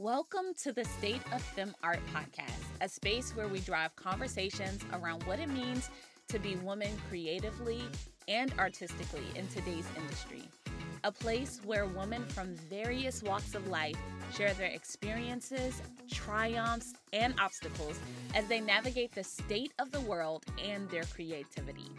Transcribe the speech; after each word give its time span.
Welcome 0.00 0.54
to 0.62 0.72
the 0.72 0.84
State 0.84 1.22
of 1.32 1.42
Fem 1.42 1.74
Art 1.82 1.98
podcast, 2.14 2.62
a 2.80 2.88
space 2.88 3.32
where 3.34 3.48
we 3.48 3.58
drive 3.58 3.96
conversations 3.96 4.84
around 4.92 5.24
what 5.24 5.40
it 5.40 5.48
means 5.48 5.90
to 6.28 6.38
be 6.38 6.54
women 6.54 6.96
creatively 7.08 7.82
and 8.28 8.54
artistically 8.60 9.24
in 9.34 9.48
today's 9.48 9.88
industry. 9.96 10.44
A 11.02 11.10
place 11.10 11.60
where 11.64 11.86
women 11.86 12.24
from 12.26 12.54
various 12.70 13.24
walks 13.24 13.56
of 13.56 13.66
life 13.66 13.96
share 14.32 14.54
their 14.54 14.70
experiences, 14.70 15.82
triumphs, 16.08 16.94
and 17.12 17.34
obstacles 17.40 17.98
as 18.36 18.46
they 18.46 18.60
navigate 18.60 19.12
the 19.16 19.24
state 19.24 19.72
of 19.80 19.90
the 19.90 20.02
world 20.02 20.44
and 20.64 20.88
their 20.90 21.06
creativity. 21.12 21.90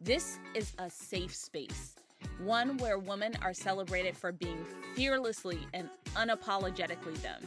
This 0.00 0.40
is 0.56 0.72
a 0.80 0.90
safe 0.90 1.36
space, 1.36 1.94
one 2.42 2.78
where 2.78 2.98
women 2.98 3.34
are 3.42 3.54
celebrated 3.54 4.16
for 4.16 4.32
being 4.32 4.66
fearlessly 4.96 5.60
and 5.72 5.88
unapologetically 6.14 7.20
them. 7.22 7.42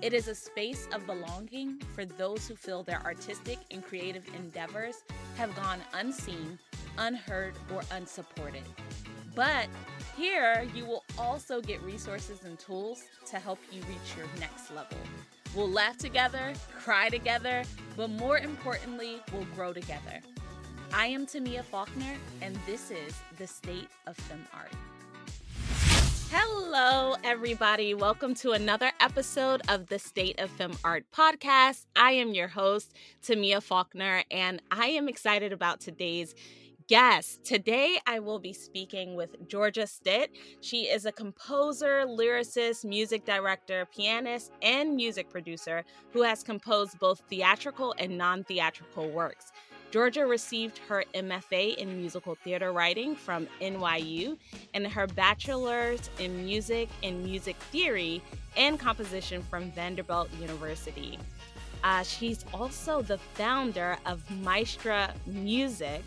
It 0.00 0.12
is 0.12 0.26
a 0.26 0.34
space 0.34 0.88
of 0.92 1.06
belonging 1.06 1.78
for 1.94 2.04
those 2.04 2.48
who 2.48 2.56
feel 2.56 2.82
their 2.82 3.00
artistic 3.04 3.58
and 3.70 3.84
creative 3.84 4.26
endeavors 4.34 5.04
have 5.36 5.54
gone 5.54 5.78
unseen, 5.94 6.58
unheard, 6.98 7.54
or 7.72 7.82
unsupported. 7.92 8.64
But 9.34 9.68
here, 10.16 10.68
you 10.74 10.84
will 10.84 11.04
also 11.16 11.60
get 11.60 11.80
resources 11.82 12.44
and 12.44 12.58
tools 12.58 13.04
to 13.26 13.38
help 13.38 13.58
you 13.70 13.80
reach 13.82 14.16
your 14.16 14.26
next 14.40 14.70
level. 14.72 14.98
We'll 15.54 15.70
laugh 15.70 15.98
together, 15.98 16.52
cry 16.78 17.08
together, 17.08 17.62
but 17.96 18.10
more 18.10 18.38
importantly, 18.38 19.22
we'll 19.32 19.46
grow 19.54 19.72
together. 19.72 20.20
I 20.92 21.06
am 21.06 21.26
Timea 21.26 21.62
Faulkner, 21.64 22.16
and 22.40 22.58
this 22.66 22.90
is 22.90 23.14
the 23.38 23.46
State 23.46 23.88
of 24.06 24.16
Fem 24.16 24.44
Art. 24.54 24.72
Hello, 26.34 27.14
everybody. 27.24 27.92
Welcome 27.92 28.32
to 28.36 28.52
another 28.52 28.90
episode 29.00 29.60
of 29.68 29.88
the 29.88 29.98
State 29.98 30.40
of 30.40 30.48
Fem 30.48 30.72
Art 30.82 31.04
podcast. 31.14 31.84
I 31.94 32.12
am 32.12 32.32
your 32.32 32.48
host, 32.48 32.96
Timea 33.22 33.62
Faulkner, 33.62 34.24
and 34.30 34.62
I 34.70 34.86
am 34.86 35.10
excited 35.10 35.52
about 35.52 35.80
today's 35.80 36.34
guest. 36.88 37.44
Today, 37.44 37.98
I 38.06 38.20
will 38.20 38.38
be 38.38 38.54
speaking 38.54 39.14
with 39.14 39.46
Georgia 39.46 39.86
Stitt. 39.86 40.30
She 40.62 40.84
is 40.84 41.04
a 41.04 41.12
composer, 41.12 42.06
lyricist, 42.06 42.86
music 42.86 43.26
director, 43.26 43.86
pianist, 43.94 44.52
and 44.62 44.96
music 44.96 45.28
producer 45.28 45.84
who 46.14 46.22
has 46.22 46.42
composed 46.42 46.98
both 46.98 47.22
theatrical 47.28 47.94
and 47.98 48.16
non 48.16 48.42
theatrical 48.44 49.10
works. 49.10 49.52
Georgia 49.92 50.24
received 50.24 50.78
her 50.88 51.04
MFA 51.14 51.76
in 51.76 51.98
musical 51.98 52.34
theater 52.34 52.72
writing 52.72 53.14
from 53.14 53.46
NYU 53.60 54.38
and 54.72 54.86
her 54.86 55.06
bachelor's 55.06 56.08
in 56.18 56.46
music 56.46 56.88
and 57.02 57.22
music 57.22 57.56
theory 57.56 58.22
and 58.56 58.80
composition 58.80 59.42
from 59.42 59.70
Vanderbilt 59.72 60.32
University. 60.40 61.18
Uh, 61.84 62.02
she's 62.02 62.46
also 62.54 63.02
the 63.02 63.18
founder 63.34 63.98
of 64.06 64.22
Maestra 64.30 65.12
Music, 65.26 66.00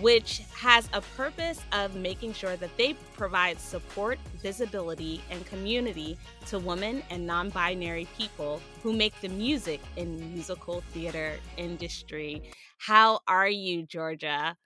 which 0.00 0.40
has 0.54 0.88
a 0.94 1.02
purpose 1.14 1.60
of 1.72 1.96
making 1.96 2.32
sure 2.32 2.56
that 2.56 2.74
they 2.78 2.94
provide 3.12 3.60
support, 3.60 4.18
visibility, 4.40 5.20
and 5.30 5.44
community 5.44 6.16
to 6.46 6.58
women 6.58 7.02
and 7.10 7.26
non 7.26 7.50
binary 7.50 8.06
people 8.16 8.62
who 8.82 8.94
make 8.94 9.18
the 9.20 9.28
music 9.28 9.80
and 9.98 10.18
musical 10.32 10.80
theater 10.92 11.34
industry. 11.58 12.42
How 12.78 13.20
are 13.28 13.48
you, 13.48 13.82
Georgia? 13.84 14.56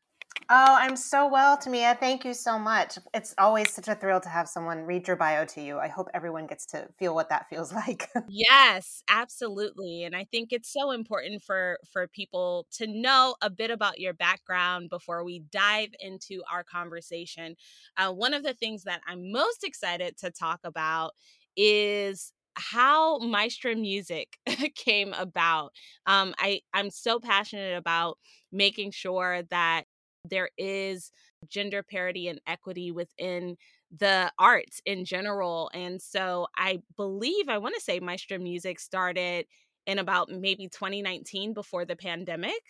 Oh, 0.48 0.76
I'm 0.78 0.96
so 0.96 1.26
well, 1.28 1.56
Timea. 1.56 1.98
Thank 1.98 2.24
you 2.24 2.34
so 2.34 2.58
much. 2.58 2.98
It's 3.14 3.34
always 3.38 3.72
such 3.72 3.88
a 3.88 3.94
thrill 3.94 4.20
to 4.20 4.28
have 4.28 4.48
someone 4.48 4.82
read 4.82 5.06
your 5.06 5.16
bio 5.16 5.44
to 5.46 5.62
you. 5.62 5.78
I 5.78 5.88
hope 5.88 6.08
everyone 6.12 6.46
gets 6.46 6.66
to 6.66 6.88
feel 6.98 7.14
what 7.14 7.28
that 7.30 7.48
feels 7.48 7.72
like. 7.72 8.08
yes, 8.26 9.02
absolutely. 9.08 10.04
And 10.04 10.14
I 10.14 10.24
think 10.24 10.52
it's 10.52 10.72
so 10.72 10.90
important 10.90 11.42
for 11.42 11.78
for 11.92 12.06
people 12.08 12.66
to 12.72 12.86
know 12.86 13.36
a 13.42 13.50
bit 13.50 13.70
about 13.70 13.98
your 13.98 14.12
background 14.12 14.90
before 14.90 15.24
we 15.24 15.40
dive 15.50 15.90
into 16.00 16.42
our 16.50 16.64
conversation. 16.64 17.56
Uh, 17.96 18.12
one 18.12 18.34
of 18.34 18.42
the 18.42 18.54
things 18.54 18.84
that 18.84 19.00
I'm 19.06 19.32
most 19.32 19.64
excited 19.64 20.16
to 20.18 20.30
talk 20.30 20.60
about 20.64 21.12
is 21.56 22.32
how 22.54 23.18
Maestra 23.18 23.74
Music 23.74 24.38
came 24.74 25.12
about. 25.14 25.72
Um, 26.06 26.34
I 26.38 26.60
I'm 26.74 26.90
so 26.90 27.18
passionate 27.18 27.76
about 27.76 28.18
making 28.50 28.90
sure 28.90 29.42
that 29.50 29.84
there 30.24 30.50
is 30.56 31.10
gender 31.48 31.82
parity 31.82 32.28
and 32.28 32.40
equity 32.46 32.92
within 32.92 33.56
the 33.98 34.32
arts 34.38 34.80
in 34.86 35.04
general. 35.04 35.70
And 35.74 36.00
so 36.00 36.46
I 36.56 36.80
believe 36.96 37.48
I 37.48 37.58
want 37.58 37.74
to 37.74 37.80
say 37.80 38.00
Maestra 38.00 38.38
Music 38.38 38.80
started 38.80 39.46
in 39.86 39.98
about 39.98 40.30
maybe 40.30 40.68
2019 40.68 41.52
before 41.52 41.84
the 41.84 41.96
pandemic. 41.96 42.60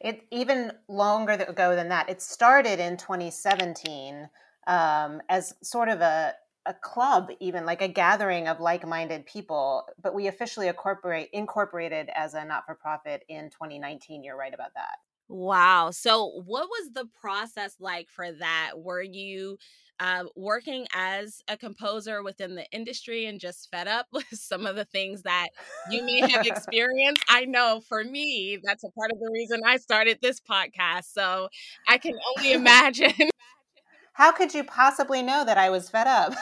It 0.00 0.24
even 0.30 0.72
longer 0.88 1.32
ago 1.32 1.76
than 1.76 1.88
that. 1.90 2.08
It 2.08 2.22
started 2.22 2.80
in 2.80 2.96
2017 2.96 4.28
um, 4.66 5.20
as 5.28 5.54
sort 5.62 5.88
of 5.88 6.00
a 6.00 6.34
a 6.68 6.74
club 6.74 7.30
even 7.40 7.64
like 7.64 7.80
a 7.80 7.88
gathering 7.88 8.46
of 8.46 8.60
like-minded 8.60 9.24
people 9.24 9.88
but 10.00 10.14
we 10.14 10.28
officially 10.28 10.68
incorporate 10.68 11.30
incorporated 11.32 12.10
as 12.14 12.34
a 12.34 12.44
not-for-profit 12.44 13.24
in 13.28 13.48
2019 13.50 14.22
you're 14.22 14.36
right 14.36 14.54
about 14.54 14.74
that. 14.74 14.98
Wow 15.28 15.90
so 15.90 16.42
what 16.44 16.68
was 16.68 16.90
the 16.92 17.06
process 17.20 17.74
like 17.80 18.08
for 18.10 18.30
that? 18.32 18.72
Were 18.76 19.02
you 19.02 19.56
uh, 20.00 20.24
working 20.36 20.86
as 20.94 21.42
a 21.48 21.56
composer 21.56 22.22
within 22.22 22.54
the 22.54 22.64
industry 22.70 23.26
and 23.26 23.40
just 23.40 23.68
fed 23.70 23.88
up 23.88 24.06
with 24.12 24.26
some 24.32 24.66
of 24.66 24.76
the 24.76 24.84
things 24.84 25.22
that 25.22 25.48
you 25.90 26.02
may 26.04 26.20
have 26.20 26.46
experienced? 26.46 27.24
I 27.30 27.46
know 27.46 27.80
for 27.88 28.04
me 28.04 28.58
that's 28.62 28.84
a 28.84 28.90
part 28.90 29.10
of 29.10 29.18
the 29.18 29.30
reason 29.32 29.60
i 29.64 29.76
started 29.78 30.18
this 30.20 30.40
podcast 30.40 31.12
so 31.12 31.48
i 31.88 31.96
can 31.96 32.14
only 32.36 32.52
imagine 32.62 33.30
how 34.18 34.32
could 34.32 34.52
you 34.52 34.64
possibly 34.64 35.22
know 35.22 35.44
that 35.44 35.56
I 35.58 35.70
was 35.70 35.88
fed 35.88 36.08
up? 36.08 36.34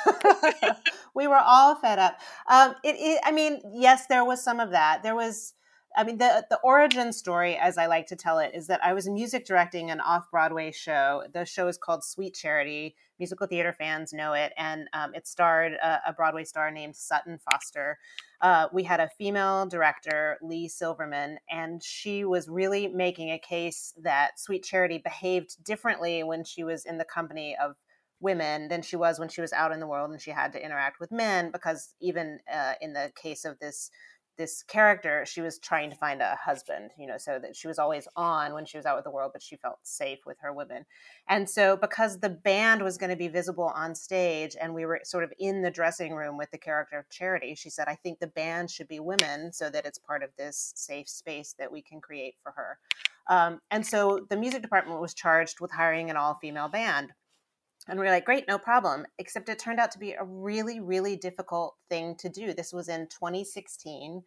we 1.14 1.26
were 1.26 1.37
all 1.37 1.75
fed 1.75 1.98
up. 1.98 2.19
Um, 2.48 2.75
it, 2.82 2.97
it, 2.98 3.20
I 3.22 3.32
mean, 3.32 3.60
yes, 3.70 4.06
there 4.06 4.25
was 4.25 4.42
some 4.42 4.60
of 4.60 4.70
that. 4.70 5.03
There 5.03 5.14
was, 5.14 5.53
I 5.96 6.04
mean, 6.04 6.18
the 6.18 6.46
the 6.50 6.58
origin 6.62 7.12
story, 7.12 7.56
as 7.56 7.78
I 7.78 7.86
like 7.86 8.06
to 8.08 8.16
tell 8.16 8.38
it, 8.38 8.52
is 8.54 8.66
that 8.66 8.84
I 8.84 8.92
was 8.92 9.08
music 9.08 9.46
directing 9.46 9.90
an 9.90 10.00
off 10.00 10.30
Broadway 10.30 10.70
show. 10.70 11.22
The 11.32 11.46
show 11.46 11.68
is 11.68 11.78
called 11.78 12.04
Sweet 12.04 12.34
Charity. 12.34 12.96
Musical 13.18 13.46
theater 13.46 13.72
fans 13.72 14.12
know 14.12 14.34
it, 14.34 14.52
and 14.58 14.88
um, 14.92 15.14
it 15.14 15.26
starred 15.26 15.72
a, 15.72 16.00
a, 16.08 16.12
Broadway 16.12 16.44
star 16.44 16.70
named 16.70 16.94
Sutton 16.94 17.38
Foster. 17.38 17.98
Uh, 18.42 18.68
we 18.74 18.82
had 18.82 19.00
a 19.00 19.08
female 19.16 19.64
director, 19.64 20.36
Leigh 20.42 20.68
Silverman, 20.68 21.38
and 21.50 21.82
she 21.82 22.26
was 22.26 22.46
really 22.46 22.88
making 22.88 23.30
a 23.30 23.38
case 23.38 23.94
that 24.02 24.38
Sweet 24.38 24.64
Charity 24.64 24.98
behaved 24.98 25.64
differently 25.64 26.24
when 26.24 26.44
she 26.44 26.62
was 26.62 26.84
in 26.84 26.98
the 26.98 27.06
company 27.06 27.56
of 27.56 27.76
women 28.20 28.68
than 28.68 28.82
she 28.82 28.96
was 28.96 29.18
when 29.18 29.28
she 29.28 29.40
was 29.40 29.52
out 29.52 29.72
in 29.72 29.80
the 29.80 29.86
world 29.86 30.10
and 30.10 30.20
she 30.20 30.30
had 30.30 30.52
to 30.52 30.64
interact 30.64 30.98
with 30.98 31.12
men 31.12 31.50
because 31.50 31.94
even 32.00 32.38
uh, 32.52 32.72
in 32.80 32.94
the 32.94 33.12
case 33.14 33.44
of 33.44 33.58
this 33.58 33.90
this 34.36 34.62
character 34.62 35.24
she 35.26 35.41
was 35.41 35.58
trying 35.58 35.91
to 35.91 35.97
find 35.97 36.20
a 36.20 36.36
husband 36.36 36.91
you 36.98 37.06
know 37.06 37.19
so 37.19 37.38
that 37.38 37.56
she 37.56 37.69
was 37.69 37.78
always 37.78 38.06
on 38.16 38.52
when 38.52 38.64
she 38.64 38.76
was 38.76 38.86
out 38.86 38.97
with 38.97 39.04
the 39.04 39.10
world 39.10 39.30
but 39.32 39.42
she 39.42 39.56
felt 39.56 39.78
safe 39.82 40.20
with 40.26 40.36
her 40.41 40.52
women. 40.52 40.84
And 41.28 41.48
so 41.48 41.76
because 41.76 42.20
the 42.20 42.30
band 42.30 42.82
was 42.82 42.98
going 42.98 43.10
to 43.10 43.16
be 43.16 43.28
visible 43.28 43.72
on 43.75 43.94
stage 43.94 44.56
and 44.60 44.75
we 44.75 44.86
were 44.86 45.00
sort 45.04 45.25
of 45.25 45.32
in 45.38 45.62
the 45.62 45.70
dressing 45.70 46.14
room 46.14 46.36
with 46.36 46.50
the 46.50 46.58
character 46.58 46.98
of 46.98 47.08
charity 47.10 47.54
she 47.54 47.70
said 47.70 47.88
i 47.88 47.94
think 47.94 48.19
the 48.19 48.26
band 48.26 48.70
should 48.70 48.88
be 48.88 49.00
women 49.00 49.52
so 49.52 49.70
that 49.70 49.86
it's 49.86 49.98
part 49.98 50.22
of 50.22 50.30
this 50.36 50.72
safe 50.76 51.08
space 51.08 51.54
that 51.58 51.70
we 51.70 51.82
can 51.82 52.00
create 52.00 52.34
for 52.42 52.52
her. 52.52 52.78
Um, 53.28 53.60
and 53.70 53.84
so 53.84 54.26
the 54.30 54.36
music 54.36 54.62
department 54.62 55.00
was 55.00 55.14
charged 55.14 55.60
with 55.60 55.72
hiring 55.72 56.10
an 56.10 56.16
all-female 56.16 56.69
band 56.69 57.12
and 57.88 58.00
we 58.00 58.06
are 58.06 58.10
like, 58.10 58.24
great, 58.24 58.48
no 58.48 58.58
problem. 58.58 59.06
Except 59.19 59.48
it 59.48 59.58
turned 59.58 59.78
out 59.78 59.92
to 59.92 59.98
be 59.98 60.12
a 60.12 60.24
really, 60.24 60.80
really 60.80 61.16
difficult 61.16 61.76
thing 61.88 62.16
to 62.16 62.28
do. 62.28 62.52
This 62.52 62.72
was 62.72 62.88
in 62.88 63.06
2016. 63.08 64.22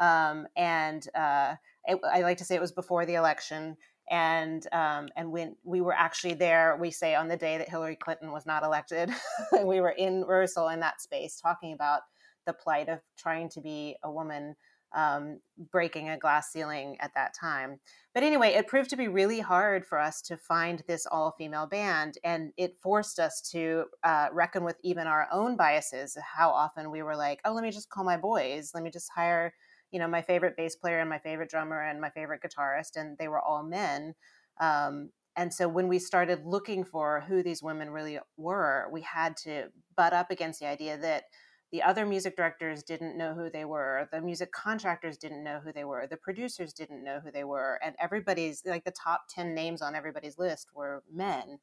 Um, 0.00 0.46
and 0.56 1.06
uh, 1.14 1.56
it, 1.86 1.98
I 2.10 2.22
like 2.22 2.38
to 2.38 2.44
say 2.44 2.54
it 2.54 2.60
was 2.60 2.72
before 2.72 3.04
the 3.04 3.14
election. 3.14 3.76
And 4.10 4.66
um, 4.72 5.08
and 5.16 5.30
when 5.30 5.56
we 5.62 5.80
were 5.80 5.94
actually 5.94 6.34
there, 6.34 6.76
we 6.80 6.90
say 6.90 7.14
on 7.14 7.28
the 7.28 7.36
day 7.36 7.58
that 7.58 7.68
Hillary 7.68 7.96
Clinton 7.96 8.32
was 8.32 8.44
not 8.44 8.64
elected, 8.64 9.10
we 9.64 9.80
were 9.80 9.90
in 9.90 10.22
rehearsal 10.22 10.68
in 10.68 10.80
that 10.80 11.00
space 11.00 11.40
talking 11.40 11.72
about 11.72 12.00
the 12.46 12.52
plight 12.52 12.88
of 12.88 13.00
trying 13.16 13.48
to 13.50 13.60
be 13.60 13.96
a 14.02 14.10
woman 14.10 14.56
um, 14.94 15.40
breaking 15.70 16.08
a 16.08 16.18
glass 16.18 16.50
ceiling 16.52 16.96
at 17.00 17.14
that 17.14 17.34
time. 17.34 17.78
But 18.12 18.22
anyway, 18.22 18.50
it 18.50 18.66
proved 18.66 18.90
to 18.90 18.96
be 18.96 19.08
really 19.08 19.40
hard 19.40 19.86
for 19.86 19.98
us 19.98 20.20
to 20.22 20.36
find 20.36 20.82
this 20.86 21.06
all 21.06 21.34
female 21.38 21.66
band, 21.66 22.18
and 22.24 22.52
it 22.56 22.76
forced 22.82 23.18
us 23.18 23.40
to 23.52 23.84
uh, 24.02 24.28
reckon 24.32 24.64
with 24.64 24.76
even 24.82 25.06
our 25.06 25.28
own 25.32 25.56
biases. 25.56 26.16
How 26.36 26.50
often 26.50 26.90
we 26.90 27.02
were 27.02 27.16
like, 27.16 27.40
oh, 27.44 27.52
let 27.52 27.62
me 27.62 27.70
just 27.70 27.90
call 27.90 28.04
my 28.04 28.16
boys, 28.16 28.72
let 28.74 28.82
me 28.82 28.90
just 28.90 29.10
hire, 29.14 29.54
you 29.92 29.98
know, 29.98 30.08
my 30.08 30.22
favorite 30.22 30.56
bass 30.56 30.76
player 30.76 30.98
and 30.98 31.10
my 31.10 31.18
favorite 31.18 31.50
drummer 31.50 31.80
and 31.80 32.00
my 32.00 32.10
favorite 32.10 32.42
guitarist, 32.42 32.96
and 32.96 33.16
they 33.18 33.28
were 33.28 33.40
all 33.40 33.62
men. 33.62 34.14
Um, 34.60 35.10
and 35.36 35.54
so 35.54 35.68
when 35.68 35.88
we 35.88 35.98
started 35.98 36.44
looking 36.44 36.84
for 36.84 37.24
who 37.28 37.42
these 37.42 37.62
women 37.62 37.90
really 37.90 38.18
were, 38.36 38.88
we 38.92 39.02
had 39.02 39.36
to 39.44 39.68
butt 39.96 40.12
up 40.12 40.30
against 40.30 40.60
the 40.60 40.66
idea 40.66 40.98
that 40.98 41.24
the 41.72 41.82
other 41.82 42.04
music 42.04 42.36
directors 42.36 42.82
didn't 42.82 43.16
know 43.16 43.34
who 43.34 43.50
they 43.50 43.64
were 43.64 44.08
the 44.12 44.20
music 44.20 44.52
contractors 44.52 45.16
didn't 45.16 45.44
know 45.44 45.60
who 45.62 45.72
they 45.72 45.84
were 45.84 46.06
the 46.06 46.16
producers 46.16 46.72
didn't 46.72 47.04
know 47.04 47.20
who 47.20 47.30
they 47.30 47.44
were 47.44 47.78
and 47.84 47.94
everybody's 48.00 48.62
like 48.64 48.84
the 48.84 48.90
top 48.90 49.24
10 49.28 49.54
names 49.54 49.82
on 49.82 49.94
everybody's 49.94 50.38
list 50.38 50.68
were 50.74 51.02
men. 51.12 51.58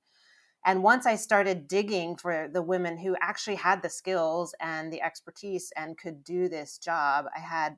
And 0.66 0.84
once 0.84 1.06
i 1.06 1.16
started 1.16 1.68
digging 1.68 2.16
for 2.18 2.50
the 2.52 2.62
women 2.62 2.98
who 2.98 3.16
actually 3.22 3.56
had 3.56 3.82
the 3.82 3.90
skills 3.90 4.54
and 4.60 4.92
the 4.92 5.02
expertise 5.02 5.72
and 5.78 5.98
could 5.98 6.24
do 6.24 6.50
this 6.50 6.78
job 6.78 7.26
i 7.36 7.40
had 7.40 7.78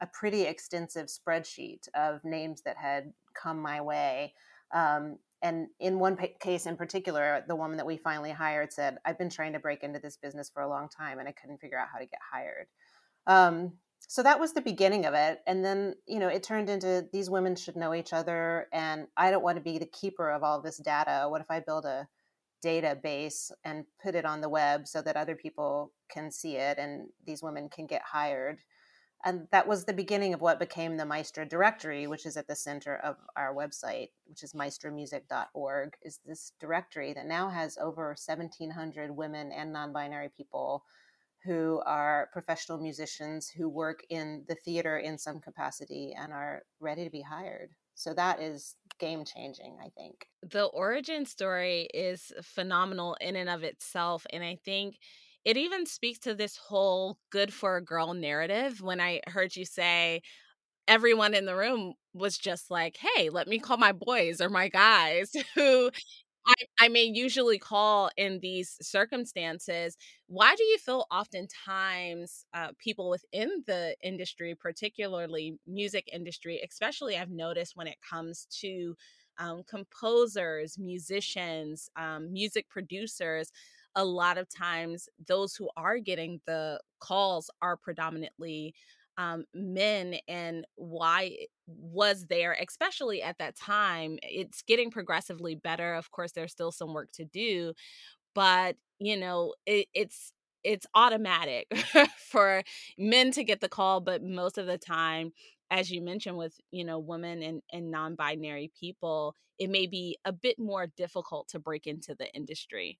a 0.00 0.06
pretty 0.06 0.42
extensive 0.42 1.06
spreadsheet 1.06 1.88
of 1.94 2.24
names 2.24 2.62
that 2.62 2.76
had 2.76 3.12
come 3.34 3.60
my 3.60 3.80
way. 3.80 4.34
Um, 4.72 5.18
and 5.42 5.68
in 5.78 5.98
one 5.98 6.18
case 6.38 6.66
in 6.66 6.76
particular, 6.76 7.44
the 7.48 7.56
woman 7.56 7.78
that 7.78 7.86
we 7.86 7.96
finally 7.96 8.30
hired 8.30 8.72
said, 8.72 8.98
I've 9.04 9.18
been 9.18 9.30
trying 9.30 9.54
to 9.54 9.58
break 9.58 9.82
into 9.82 9.98
this 9.98 10.16
business 10.16 10.50
for 10.52 10.62
a 10.62 10.68
long 10.68 10.88
time 10.88 11.18
and 11.18 11.28
I 11.28 11.32
couldn't 11.32 11.60
figure 11.60 11.78
out 11.78 11.88
how 11.92 11.98
to 11.98 12.06
get 12.06 12.20
hired. 12.30 12.66
Um, 13.26 13.72
so 14.06 14.22
that 14.22 14.40
was 14.40 14.52
the 14.52 14.60
beginning 14.60 15.06
of 15.06 15.14
it. 15.14 15.40
And 15.46 15.64
then, 15.64 15.94
you 16.06 16.18
know, 16.18 16.28
it 16.28 16.42
turned 16.42 16.68
into 16.68 17.06
these 17.12 17.30
women 17.30 17.56
should 17.56 17.76
know 17.76 17.94
each 17.94 18.12
other. 18.12 18.66
And 18.72 19.06
I 19.16 19.30
don't 19.30 19.42
want 19.42 19.56
to 19.56 19.62
be 19.62 19.78
the 19.78 19.86
keeper 19.86 20.30
of 20.30 20.42
all 20.42 20.60
this 20.60 20.78
data. 20.78 21.26
What 21.28 21.40
if 21.40 21.50
I 21.50 21.60
build 21.60 21.84
a 21.84 22.08
database 22.64 23.50
and 23.64 23.84
put 24.02 24.14
it 24.14 24.26
on 24.26 24.40
the 24.40 24.48
web 24.48 24.86
so 24.86 25.00
that 25.00 25.16
other 25.16 25.36
people 25.36 25.92
can 26.10 26.30
see 26.30 26.56
it 26.56 26.78
and 26.78 27.08
these 27.24 27.42
women 27.42 27.68
can 27.68 27.86
get 27.86 28.02
hired? 28.02 28.58
And 29.24 29.46
that 29.52 29.66
was 29.66 29.84
the 29.84 29.92
beginning 29.92 30.32
of 30.32 30.40
what 30.40 30.58
became 30.58 30.96
the 30.96 31.04
maestra 31.04 31.46
directory 31.46 32.06
which 32.06 32.26
is 32.26 32.36
at 32.36 32.46
the 32.46 32.56
center 32.56 32.96
of 32.96 33.16
our 33.36 33.54
website 33.54 34.08
which 34.26 34.42
is 34.42 34.52
maestramusic.org 34.52 35.94
is 36.02 36.20
this 36.24 36.52
directory 36.60 37.12
that 37.12 37.26
now 37.26 37.48
has 37.48 37.78
over 37.78 38.08
1700 38.08 39.10
women 39.10 39.52
and 39.52 39.72
non-binary 39.72 40.30
people 40.36 40.84
who 41.44 41.80
are 41.86 42.28
professional 42.32 42.78
musicians 42.78 43.48
who 43.48 43.68
work 43.68 44.04
in 44.10 44.44
the 44.48 44.54
theater 44.54 44.98
in 44.98 45.16
some 45.16 45.40
capacity 45.40 46.14
and 46.18 46.32
are 46.32 46.62
ready 46.80 47.02
to 47.04 47.10
be 47.10 47.22
hired. 47.22 47.70
So 47.94 48.12
that 48.12 48.40
is 48.40 48.76
game 49.00 49.24
changing 49.24 49.78
i 49.82 49.88
think. 49.96 50.26
The 50.42 50.66
origin 50.66 51.24
story 51.26 51.88
is 51.92 52.32
phenomenal 52.42 53.16
in 53.20 53.34
and 53.34 53.48
of 53.48 53.64
itself 53.64 54.26
and 54.30 54.44
i 54.44 54.58
think 54.64 54.96
it 55.44 55.56
even 55.56 55.86
speaks 55.86 56.18
to 56.20 56.34
this 56.34 56.56
whole 56.56 57.18
good 57.30 57.52
for 57.52 57.76
a 57.76 57.84
girl 57.84 58.14
narrative 58.14 58.80
when 58.82 59.00
I 59.00 59.20
heard 59.26 59.56
you 59.56 59.64
say 59.64 60.22
everyone 60.88 61.34
in 61.34 61.46
the 61.46 61.56
room 61.56 61.94
was 62.14 62.38
just 62.38 62.70
like, 62.70 62.98
hey, 62.98 63.30
let 63.30 63.48
me 63.48 63.58
call 63.58 63.76
my 63.76 63.92
boys 63.92 64.40
or 64.40 64.48
my 64.50 64.68
guys 64.68 65.32
who 65.54 65.90
I, 66.46 66.54
I 66.80 66.88
may 66.88 67.04
usually 67.04 67.58
call 67.58 68.10
in 68.16 68.40
these 68.40 68.76
circumstances. 68.82 69.96
Why 70.28 70.54
do 70.56 70.64
you 70.64 70.78
feel 70.78 71.06
oftentimes 71.10 72.44
uh, 72.54 72.68
people 72.78 73.10
within 73.10 73.64
the 73.66 73.96
industry, 74.02 74.54
particularly 74.54 75.58
music 75.66 76.08
industry, 76.12 76.60
especially 76.68 77.16
I've 77.18 77.30
noticed 77.30 77.76
when 77.76 77.86
it 77.86 77.98
comes 78.08 78.46
to 78.60 78.96
um, 79.38 79.62
composers, 79.68 80.78
musicians, 80.78 81.90
um, 81.96 82.32
music 82.32 82.68
producers, 82.68 83.52
a 83.94 84.04
lot 84.04 84.38
of 84.38 84.48
times 84.48 85.08
those 85.26 85.54
who 85.56 85.68
are 85.76 85.98
getting 85.98 86.40
the 86.46 86.80
calls 87.00 87.50
are 87.62 87.76
predominantly 87.76 88.74
um, 89.18 89.44
men 89.54 90.16
and 90.28 90.64
why 90.76 91.36
was 91.66 92.26
there 92.26 92.56
especially 92.60 93.22
at 93.22 93.38
that 93.38 93.56
time 93.56 94.18
it's 94.22 94.62
getting 94.62 94.90
progressively 94.90 95.54
better 95.54 95.94
of 95.94 96.10
course 96.10 96.32
there's 96.32 96.52
still 96.52 96.72
some 96.72 96.94
work 96.94 97.10
to 97.12 97.24
do 97.24 97.72
but 98.34 98.76
you 98.98 99.16
know 99.16 99.54
it, 99.66 99.86
it's 99.94 100.32
it's 100.62 100.86
automatic 100.94 101.66
for 102.16 102.62
men 102.98 103.30
to 103.32 103.44
get 103.44 103.60
the 103.60 103.68
call 103.68 104.00
but 104.00 104.22
most 104.22 104.58
of 104.58 104.66
the 104.66 104.78
time 104.78 105.32
as 105.70 105.90
you 105.90 106.02
mentioned 106.02 106.36
with 106.36 106.54
you 106.70 106.84
know 106.84 106.98
women 106.98 107.42
and, 107.42 107.62
and 107.72 107.90
non-binary 107.90 108.70
people 108.78 109.34
it 109.58 109.70
may 109.70 109.86
be 109.86 110.18
a 110.24 110.32
bit 110.32 110.58
more 110.58 110.86
difficult 110.96 111.48
to 111.48 111.58
break 111.58 111.86
into 111.86 112.14
the 112.14 112.32
industry 112.34 112.98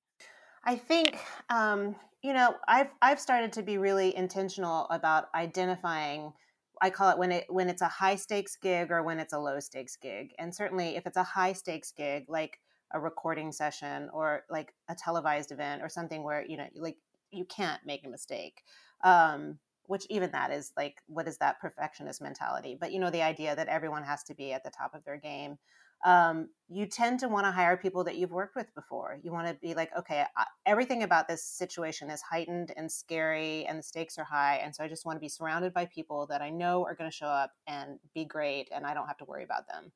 I 0.64 0.76
think 0.76 1.18
um, 1.48 1.96
you 2.22 2.32
know 2.32 2.54
I've 2.68 2.90
I've 3.00 3.20
started 3.20 3.52
to 3.54 3.62
be 3.62 3.78
really 3.78 4.14
intentional 4.16 4.86
about 4.90 5.26
identifying. 5.34 6.32
I 6.82 6.90
call 6.90 7.10
it 7.10 7.18
when 7.18 7.32
it 7.32 7.46
when 7.48 7.68
it's 7.68 7.82
a 7.82 7.88
high 7.88 8.16
stakes 8.16 8.56
gig 8.56 8.90
or 8.90 9.02
when 9.02 9.18
it's 9.18 9.32
a 9.32 9.38
low 9.38 9.60
stakes 9.60 9.96
gig, 9.96 10.32
and 10.38 10.54
certainly 10.54 10.96
if 10.96 11.06
it's 11.06 11.16
a 11.16 11.22
high 11.22 11.52
stakes 11.52 11.92
gig 11.92 12.24
like 12.28 12.58
a 12.92 13.00
recording 13.00 13.52
session 13.52 14.08
or 14.12 14.42
like 14.50 14.74
a 14.88 14.94
televised 14.94 15.52
event 15.52 15.82
or 15.82 15.88
something 15.88 16.22
where 16.24 16.44
you 16.46 16.56
know 16.56 16.66
like 16.76 16.96
you 17.30 17.44
can't 17.44 17.80
make 17.86 18.04
a 18.06 18.08
mistake. 18.08 18.62
Um, 19.02 19.58
which 19.86 20.06
even 20.08 20.30
that 20.30 20.52
is 20.52 20.72
like 20.76 21.02
what 21.08 21.26
is 21.26 21.38
that 21.38 21.58
perfectionist 21.60 22.22
mentality 22.22 22.76
but 22.78 22.92
you 22.92 23.00
know 23.00 23.10
the 23.10 23.22
idea 23.22 23.56
that 23.56 23.66
everyone 23.66 24.04
has 24.04 24.22
to 24.22 24.34
be 24.34 24.52
at 24.52 24.62
the 24.62 24.70
top 24.70 24.94
of 24.94 25.04
their 25.04 25.16
game 25.16 25.58
um, 26.04 26.48
you 26.68 26.86
tend 26.86 27.20
to 27.20 27.28
want 27.28 27.46
to 27.46 27.50
hire 27.50 27.76
people 27.76 28.04
that 28.04 28.16
you've 28.16 28.30
worked 28.30 28.56
with 28.56 28.74
before. 28.74 29.18
You 29.22 29.32
want 29.32 29.48
to 29.48 29.54
be 29.54 29.74
like, 29.74 29.90
okay, 29.98 30.24
everything 30.64 31.02
about 31.02 31.28
this 31.28 31.44
situation 31.44 32.10
is 32.10 32.22
heightened 32.22 32.72
and 32.76 32.90
scary, 32.90 33.66
and 33.66 33.78
the 33.78 33.82
stakes 33.82 34.16
are 34.18 34.24
high. 34.24 34.60
And 34.62 34.74
so 34.74 34.84
I 34.84 34.88
just 34.88 35.04
want 35.04 35.16
to 35.16 35.20
be 35.20 35.28
surrounded 35.28 35.74
by 35.74 35.86
people 35.86 36.26
that 36.28 36.40
I 36.40 36.50
know 36.50 36.84
are 36.84 36.94
going 36.94 37.10
to 37.10 37.16
show 37.16 37.26
up 37.26 37.52
and 37.66 37.98
be 38.14 38.24
great, 38.24 38.68
and 38.74 38.86
I 38.86 38.94
don't 38.94 39.08
have 39.08 39.18
to 39.18 39.24
worry 39.24 39.44
about 39.44 39.66
them. 39.66 39.92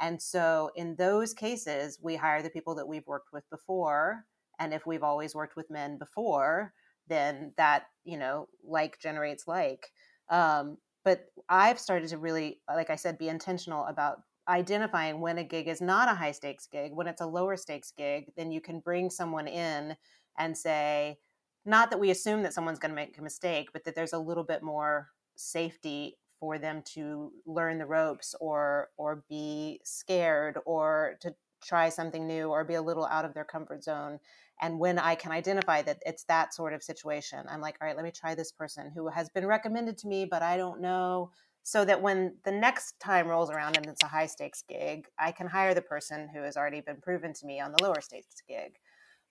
And 0.00 0.20
so 0.20 0.70
in 0.76 0.94
those 0.96 1.34
cases, 1.34 1.98
we 2.02 2.16
hire 2.16 2.42
the 2.42 2.50
people 2.50 2.74
that 2.76 2.88
we've 2.88 3.06
worked 3.06 3.32
with 3.32 3.48
before. 3.50 4.24
And 4.58 4.72
if 4.72 4.86
we've 4.86 5.02
always 5.02 5.34
worked 5.34 5.56
with 5.56 5.70
men 5.70 5.98
before, 5.98 6.72
then 7.08 7.52
that, 7.56 7.84
you 8.04 8.16
know, 8.16 8.48
like 8.64 8.98
generates 8.98 9.46
like. 9.46 9.92
Um, 10.30 10.78
but 11.04 11.26
I've 11.48 11.78
started 11.78 12.08
to 12.10 12.18
really, 12.18 12.60
like 12.68 12.90
I 12.90 12.96
said, 12.96 13.18
be 13.18 13.28
intentional 13.28 13.84
about 13.86 14.20
identifying 14.50 15.20
when 15.20 15.38
a 15.38 15.44
gig 15.44 15.68
is 15.68 15.80
not 15.80 16.10
a 16.10 16.14
high 16.14 16.32
stakes 16.32 16.66
gig, 16.66 16.92
when 16.92 17.06
it's 17.06 17.20
a 17.20 17.26
lower 17.26 17.56
stakes 17.56 17.92
gig, 17.96 18.32
then 18.36 18.50
you 18.50 18.60
can 18.60 18.80
bring 18.80 19.08
someone 19.08 19.46
in 19.46 19.96
and 20.38 20.56
say, 20.58 21.18
not 21.64 21.90
that 21.90 22.00
we 22.00 22.10
assume 22.10 22.42
that 22.42 22.52
someone's 22.52 22.78
going 22.78 22.90
to 22.90 22.96
make 22.96 23.16
a 23.16 23.22
mistake, 23.22 23.68
but 23.72 23.84
that 23.84 23.94
there's 23.94 24.12
a 24.12 24.18
little 24.18 24.44
bit 24.44 24.62
more 24.62 25.08
safety 25.36 26.16
for 26.40 26.58
them 26.58 26.82
to 26.94 27.32
learn 27.46 27.78
the 27.78 27.86
ropes 27.86 28.34
or 28.40 28.88
or 28.96 29.24
be 29.28 29.80
scared 29.84 30.58
or 30.64 31.16
to 31.20 31.34
try 31.62 31.90
something 31.90 32.26
new 32.26 32.48
or 32.48 32.64
be 32.64 32.74
a 32.74 32.82
little 32.82 33.06
out 33.06 33.26
of 33.26 33.34
their 33.34 33.44
comfort 33.44 33.84
zone. 33.84 34.18
And 34.62 34.78
when 34.78 34.98
i 34.98 35.14
can 35.14 35.32
identify 35.32 35.80
that 35.82 36.02
it's 36.04 36.24
that 36.24 36.52
sort 36.52 36.74
of 36.74 36.82
situation 36.82 37.46
i'm 37.48 37.62
like 37.62 37.76
all 37.80 37.86
right 37.86 37.96
let 37.96 38.04
me 38.04 38.10
try 38.10 38.34
this 38.34 38.52
person 38.52 38.92
who 38.94 39.08
has 39.08 39.30
been 39.30 39.46
recommended 39.46 39.96
to 39.98 40.06
me 40.06 40.26
but 40.26 40.42
i 40.42 40.58
don't 40.58 40.82
know 40.82 41.30
so 41.62 41.84
that 41.84 42.02
when 42.02 42.36
the 42.44 42.52
next 42.52 42.98
time 43.00 43.28
rolls 43.28 43.50
around 43.50 43.76
and 43.76 43.86
it's 43.86 44.02
a 44.02 44.08
high 44.08 44.26
stakes 44.26 44.62
gig, 44.68 45.06
I 45.18 45.32
can 45.32 45.46
hire 45.46 45.74
the 45.74 45.82
person 45.82 46.28
who 46.34 46.42
has 46.42 46.56
already 46.56 46.80
been 46.80 47.00
proven 47.00 47.32
to 47.34 47.46
me 47.46 47.60
on 47.60 47.72
the 47.72 47.82
lower 47.82 48.00
stakes 48.00 48.42
gig. 48.48 48.78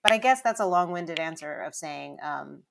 But 0.02 0.12
I 0.12 0.18
guess 0.18 0.40
that's 0.42 0.60
a 0.60 0.66
long 0.66 0.92
winded 0.92 1.20
answer 1.20 1.60
of 1.60 1.74
saying 1.74 2.18
um, 2.22 2.62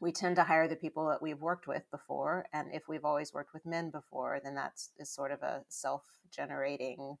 we 0.00 0.12
tend 0.12 0.36
to 0.36 0.44
hire 0.44 0.68
the 0.68 0.76
people 0.76 1.08
that 1.08 1.22
we've 1.22 1.40
worked 1.40 1.66
with 1.66 1.82
before. 1.90 2.46
And 2.52 2.68
if 2.72 2.88
we've 2.88 3.04
always 3.04 3.34
worked 3.34 3.52
with 3.52 3.66
men 3.66 3.90
before, 3.90 4.40
then 4.42 4.54
that's 4.54 4.90
is 4.98 5.10
sort 5.10 5.32
of 5.32 5.42
a 5.42 5.62
self 5.68 6.04
generating 6.30 7.16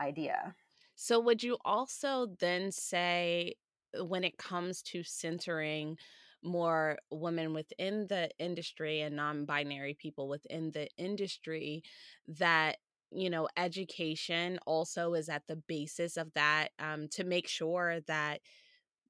idea. 0.00 0.54
So, 0.96 1.20
would 1.20 1.42
you 1.42 1.58
also 1.64 2.28
then 2.38 2.72
say, 2.72 3.54
when 3.98 4.24
it 4.24 4.38
comes 4.38 4.82
to 4.82 5.02
centering 5.02 5.96
more 6.42 6.98
women 7.10 7.52
within 7.52 8.06
the 8.08 8.30
industry 8.38 9.00
and 9.00 9.16
non-binary 9.16 9.94
people 9.94 10.28
within 10.28 10.70
the 10.72 10.88
industry 10.96 11.82
that 12.26 12.76
you 13.12 13.28
know 13.28 13.48
education 13.56 14.58
also 14.66 15.14
is 15.14 15.28
at 15.28 15.42
the 15.48 15.56
basis 15.56 16.16
of 16.16 16.32
that 16.34 16.68
um, 16.78 17.08
to 17.08 17.24
make 17.24 17.48
sure 17.48 18.00
that 18.06 18.40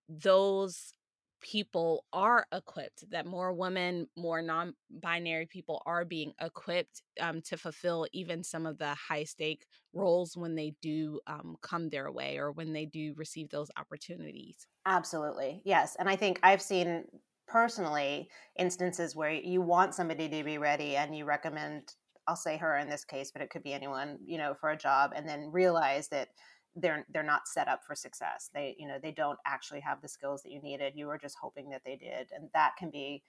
those 0.08 0.94
people 1.40 2.04
are 2.12 2.47
equipped 2.52 3.09
that 3.11 3.26
more 3.26 3.52
women 3.52 4.06
more 4.16 4.42
non-binary 4.42 5.47
people 5.47 5.82
are 5.87 6.04
being 6.04 6.32
equipped 6.40 7.02
um, 7.20 7.40
to 7.42 7.56
fulfill 7.56 8.06
even 8.12 8.44
some 8.44 8.66
of 8.66 8.78
the 8.78 8.94
high 8.94 9.25
stake 9.25 9.66
roles 9.92 10.37
when 10.37 10.54
they 10.54 10.75
do 10.82 11.20
um, 11.26 11.56
come 11.62 11.88
their 11.88 12.11
way 12.12 12.38
or 12.38 12.52
when 12.52 12.73
they 12.73 12.87
do 12.87 13.14
receive 13.16 13.49
those 13.50 13.70
opportunities. 13.76 14.66
Absolutely 14.87 15.62
yes 15.64 15.97
and 15.99 16.09
i 16.09 16.16
think 16.16 16.38
i've 16.42 16.62
seen 16.62 17.04
personally 17.47 18.28
instances 18.59 19.16
where 19.16 19.32
you 19.32 19.61
want 19.61 19.94
somebody 19.94 20.28
to 20.28 20.44
be 20.44 20.59
ready 20.59 20.97
and 20.97 21.16
you 21.16 21.25
recommend 21.25 21.94
i'll 22.28 22.37
say 22.37 22.56
her 22.56 22.76
in 22.76 22.88
this 22.88 23.04
case 23.04 23.30
but 23.32 23.42
it 23.42 23.50
could 23.50 23.62
be 23.62 23.73
anyone 23.73 24.18
you 24.25 24.38
know 24.38 24.54
for 24.54 24.70
a 24.70 24.76
job 24.76 25.12
and 25.14 25.28
then 25.28 25.50
realize 25.52 26.09
that 26.09 26.28
they're 26.77 27.07
they're 27.12 27.23
not 27.23 27.49
set 27.49 27.69
up 27.69 27.81
for 27.87 27.95
success. 27.95 28.50
They 28.55 28.77
you 28.79 28.87
know 28.87 28.99
they 29.03 29.12
don't 29.12 29.39
actually 29.47 29.81
have 29.81 30.00
the 30.00 30.09
skills 30.09 30.43
that 30.43 30.53
you 30.53 30.61
needed. 30.61 30.95
You 30.97 31.07
were 31.07 31.19
just 31.19 31.37
hoping 31.41 31.71
that 31.71 31.83
they 31.85 31.97
did, 31.97 32.29
and 32.35 32.49
that 32.55 32.73
can 32.79 32.91
be 32.91 33.23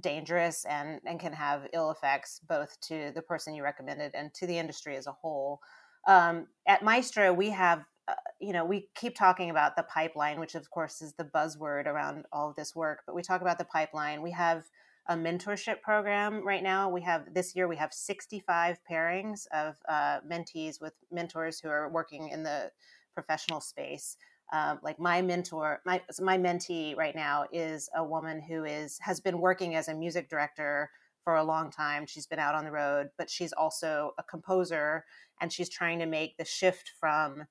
dangerous 0.00 0.64
and 0.66 1.00
and 1.06 1.18
can 1.18 1.32
have 1.32 1.68
ill 1.72 1.90
effects 1.90 2.40
both 2.46 2.78
to 2.82 3.12
the 3.14 3.22
person 3.22 3.54
you 3.54 3.62
recommended 3.62 4.12
and 4.14 4.32
to 4.34 4.46
the 4.46 4.58
industry 4.58 4.96
as 4.96 5.06
a 5.06 5.12
whole. 5.12 5.60
Um, 6.06 6.46
at 6.66 6.82
Maestra, 6.82 7.32
we 7.32 7.50
have 7.50 7.84
uh, 8.08 8.14
you 8.40 8.52
know, 8.52 8.64
we 8.64 8.88
keep 8.94 9.16
talking 9.16 9.50
about 9.50 9.74
the 9.74 9.82
pipeline, 9.82 10.38
which 10.38 10.54
of 10.54 10.70
course 10.70 11.02
is 11.02 11.14
the 11.14 11.24
buzzword 11.24 11.86
around 11.86 12.24
all 12.32 12.48
of 12.50 12.56
this 12.56 12.76
work, 12.76 13.00
but 13.04 13.16
we 13.16 13.22
talk 13.22 13.40
about 13.40 13.58
the 13.58 13.64
pipeline. 13.64 14.22
We 14.22 14.30
have 14.30 14.64
a 15.08 15.16
mentorship 15.16 15.80
program 15.82 16.46
right 16.46 16.62
now. 16.62 16.88
We 16.88 17.02
have 17.02 17.32
this 17.32 17.54
year, 17.54 17.68
we 17.68 17.76
have 17.76 17.92
65 17.92 18.78
pairings 18.90 19.46
of 19.52 19.76
uh, 19.88 20.20
mentees 20.28 20.80
with 20.80 20.94
mentors 21.10 21.60
who 21.60 21.68
are 21.68 21.88
working 21.88 22.28
in 22.28 22.42
the 22.42 22.70
professional 23.14 23.60
space. 23.60 24.16
Um, 24.52 24.78
like 24.82 25.00
my 25.00 25.22
mentor, 25.22 25.80
my 25.84 26.00
my 26.20 26.38
mentee 26.38 26.96
right 26.96 27.16
now 27.16 27.46
is 27.52 27.88
a 27.96 28.04
woman 28.04 28.40
who 28.40 28.64
is 28.64 28.98
has 29.00 29.20
been 29.20 29.40
working 29.40 29.74
as 29.74 29.88
a 29.88 29.94
music 29.94 30.28
director 30.28 30.90
for 31.24 31.34
a 31.34 31.44
long 31.44 31.70
time. 31.72 32.06
She's 32.06 32.28
been 32.28 32.38
out 32.38 32.54
on 32.54 32.64
the 32.64 32.70
road, 32.70 33.08
but 33.18 33.28
she's 33.28 33.52
also 33.52 34.12
a 34.18 34.22
composer, 34.22 35.04
and 35.40 35.52
she's 35.52 35.68
trying 35.68 35.98
to 35.98 36.06
make 36.06 36.36
the 36.36 36.44
shift 36.44 36.92
from 37.00 37.46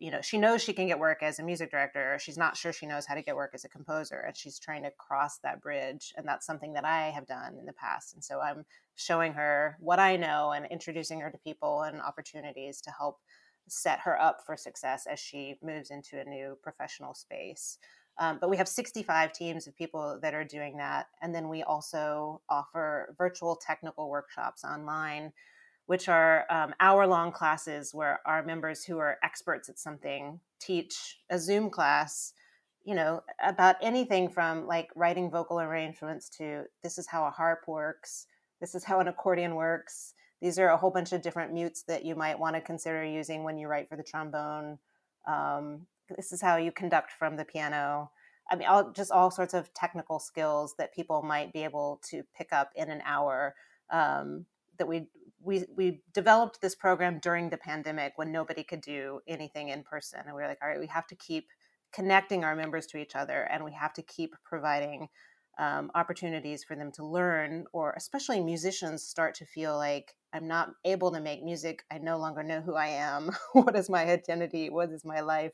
you 0.00 0.10
know 0.10 0.20
she 0.20 0.38
knows 0.38 0.62
she 0.62 0.72
can 0.72 0.88
get 0.88 0.98
work 0.98 1.22
as 1.22 1.38
a 1.38 1.42
music 1.42 1.70
director 1.70 2.18
she's 2.20 2.38
not 2.38 2.56
sure 2.56 2.72
she 2.72 2.86
knows 2.86 3.06
how 3.06 3.14
to 3.14 3.22
get 3.22 3.36
work 3.36 3.52
as 3.54 3.64
a 3.64 3.68
composer 3.68 4.24
and 4.26 4.36
she's 4.36 4.58
trying 4.58 4.82
to 4.82 4.90
cross 4.98 5.38
that 5.38 5.60
bridge 5.60 6.12
and 6.16 6.26
that's 6.26 6.46
something 6.46 6.72
that 6.72 6.84
i 6.84 7.10
have 7.10 7.26
done 7.26 7.56
in 7.58 7.66
the 7.66 7.72
past 7.74 8.14
and 8.14 8.24
so 8.24 8.40
i'm 8.40 8.64
showing 8.96 9.32
her 9.32 9.76
what 9.78 10.00
i 10.00 10.16
know 10.16 10.52
and 10.52 10.66
introducing 10.70 11.20
her 11.20 11.30
to 11.30 11.38
people 11.38 11.82
and 11.82 12.00
opportunities 12.00 12.80
to 12.80 12.90
help 12.90 13.20
set 13.70 14.00
her 14.00 14.20
up 14.20 14.38
for 14.44 14.56
success 14.56 15.06
as 15.06 15.18
she 15.18 15.56
moves 15.62 15.90
into 15.90 16.18
a 16.18 16.24
new 16.24 16.58
professional 16.62 17.14
space. 17.14 17.78
Um, 18.18 18.38
but 18.40 18.50
we 18.50 18.56
have 18.56 18.68
65 18.68 19.32
teams 19.32 19.66
of 19.66 19.76
people 19.76 20.18
that 20.20 20.34
are 20.34 20.44
doing 20.44 20.76
that 20.76 21.06
and 21.22 21.34
then 21.34 21.48
we 21.48 21.62
also 21.62 22.42
offer 22.50 23.14
virtual 23.16 23.56
technical 23.56 24.10
workshops 24.10 24.62
online 24.64 25.32
which 25.90 26.08
are 26.08 26.46
um, 26.50 26.72
hour 26.78 27.04
long 27.04 27.32
classes 27.32 27.92
where 27.92 28.20
our 28.24 28.44
members 28.44 28.84
who 28.84 28.98
are 28.98 29.18
experts 29.24 29.68
at 29.68 29.76
something 29.76 30.38
teach 30.60 31.18
a 31.30 31.36
Zoom 31.36 31.68
class, 31.68 32.32
you 32.84 32.94
know, 32.94 33.24
about 33.44 33.74
anything 33.82 34.28
from 34.28 34.68
like 34.68 34.88
writing 34.94 35.28
vocal 35.32 35.58
arrangements 35.58 36.28
to 36.28 36.62
this 36.84 36.96
is 36.96 37.08
how 37.08 37.26
a 37.26 37.30
harp 37.30 37.66
works, 37.66 38.28
this 38.60 38.76
is 38.76 38.84
how 38.84 39.00
an 39.00 39.08
accordion 39.08 39.56
works. 39.56 40.14
These 40.40 40.60
are 40.60 40.68
a 40.68 40.76
whole 40.76 40.92
bunch 40.92 41.12
of 41.12 41.22
different 41.22 41.52
mutes 41.52 41.82
that 41.88 42.04
you 42.04 42.14
might 42.14 42.38
want 42.38 42.54
to 42.54 42.62
consider 42.62 43.04
using 43.04 43.42
when 43.42 43.58
you 43.58 43.66
write 43.66 43.88
for 43.88 43.96
the 43.96 44.04
trombone. 44.04 44.78
Um, 45.26 45.88
this 46.16 46.30
is 46.30 46.40
how 46.40 46.56
you 46.56 46.70
conduct 46.70 47.10
from 47.10 47.36
the 47.36 47.44
piano. 47.44 48.12
I 48.48 48.54
mean, 48.54 48.68
all, 48.68 48.92
just 48.92 49.10
all 49.10 49.32
sorts 49.32 49.54
of 49.54 49.74
technical 49.74 50.20
skills 50.20 50.76
that 50.78 50.94
people 50.94 51.22
might 51.22 51.52
be 51.52 51.64
able 51.64 52.00
to 52.10 52.22
pick 52.38 52.52
up 52.52 52.70
in 52.76 52.90
an 52.90 53.02
hour 53.04 53.56
um, 53.90 54.46
that 54.78 54.86
we 54.86 55.08
we 55.42 55.64
we 55.76 56.02
developed 56.12 56.60
this 56.60 56.74
program 56.74 57.18
during 57.20 57.50
the 57.50 57.56
pandemic 57.56 58.12
when 58.16 58.32
nobody 58.32 58.62
could 58.62 58.80
do 58.80 59.20
anything 59.26 59.68
in 59.68 59.82
person 59.82 60.20
and 60.24 60.34
we 60.34 60.42
were 60.42 60.48
like 60.48 60.58
all 60.62 60.68
right 60.68 60.80
we 60.80 60.86
have 60.86 61.06
to 61.06 61.14
keep 61.14 61.48
connecting 61.92 62.44
our 62.44 62.54
members 62.54 62.86
to 62.86 62.98
each 62.98 63.16
other 63.16 63.48
and 63.50 63.64
we 63.64 63.72
have 63.72 63.92
to 63.92 64.02
keep 64.02 64.34
providing 64.44 65.08
um, 65.58 65.90
opportunities 65.94 66.62
for 66.64 66.76
them 66.76 66.92
to 66.92 67.04
learn 67.04 67.64
or 67.72 67.92
especially 67.96 68.40
musicians 68.40 69.02
start 69.02 69.34
to 69.34 69.44
feel 69.44 69.76
like 69.76 70.14
i'm 70.32 70.46
not 70.46 70.70
able 70.84 71.10
to 71.10 71.20
make 71.20 71.42
music. 71.42 71.82
I 71.90 71.98
no 71.98 72.18
longer 72.18 72.42
know 72.42 72.60
who 72.60 72.74
i 72.74 72.86
am. 72.86 73.30
What 73.52 73.76
is 73.76 73.90
my 73.90 74.04
identity? 74.04 74.70
What 74.70 74.90
is 74.90 75.04
my 75.04 75.20
life? 75.20 75.52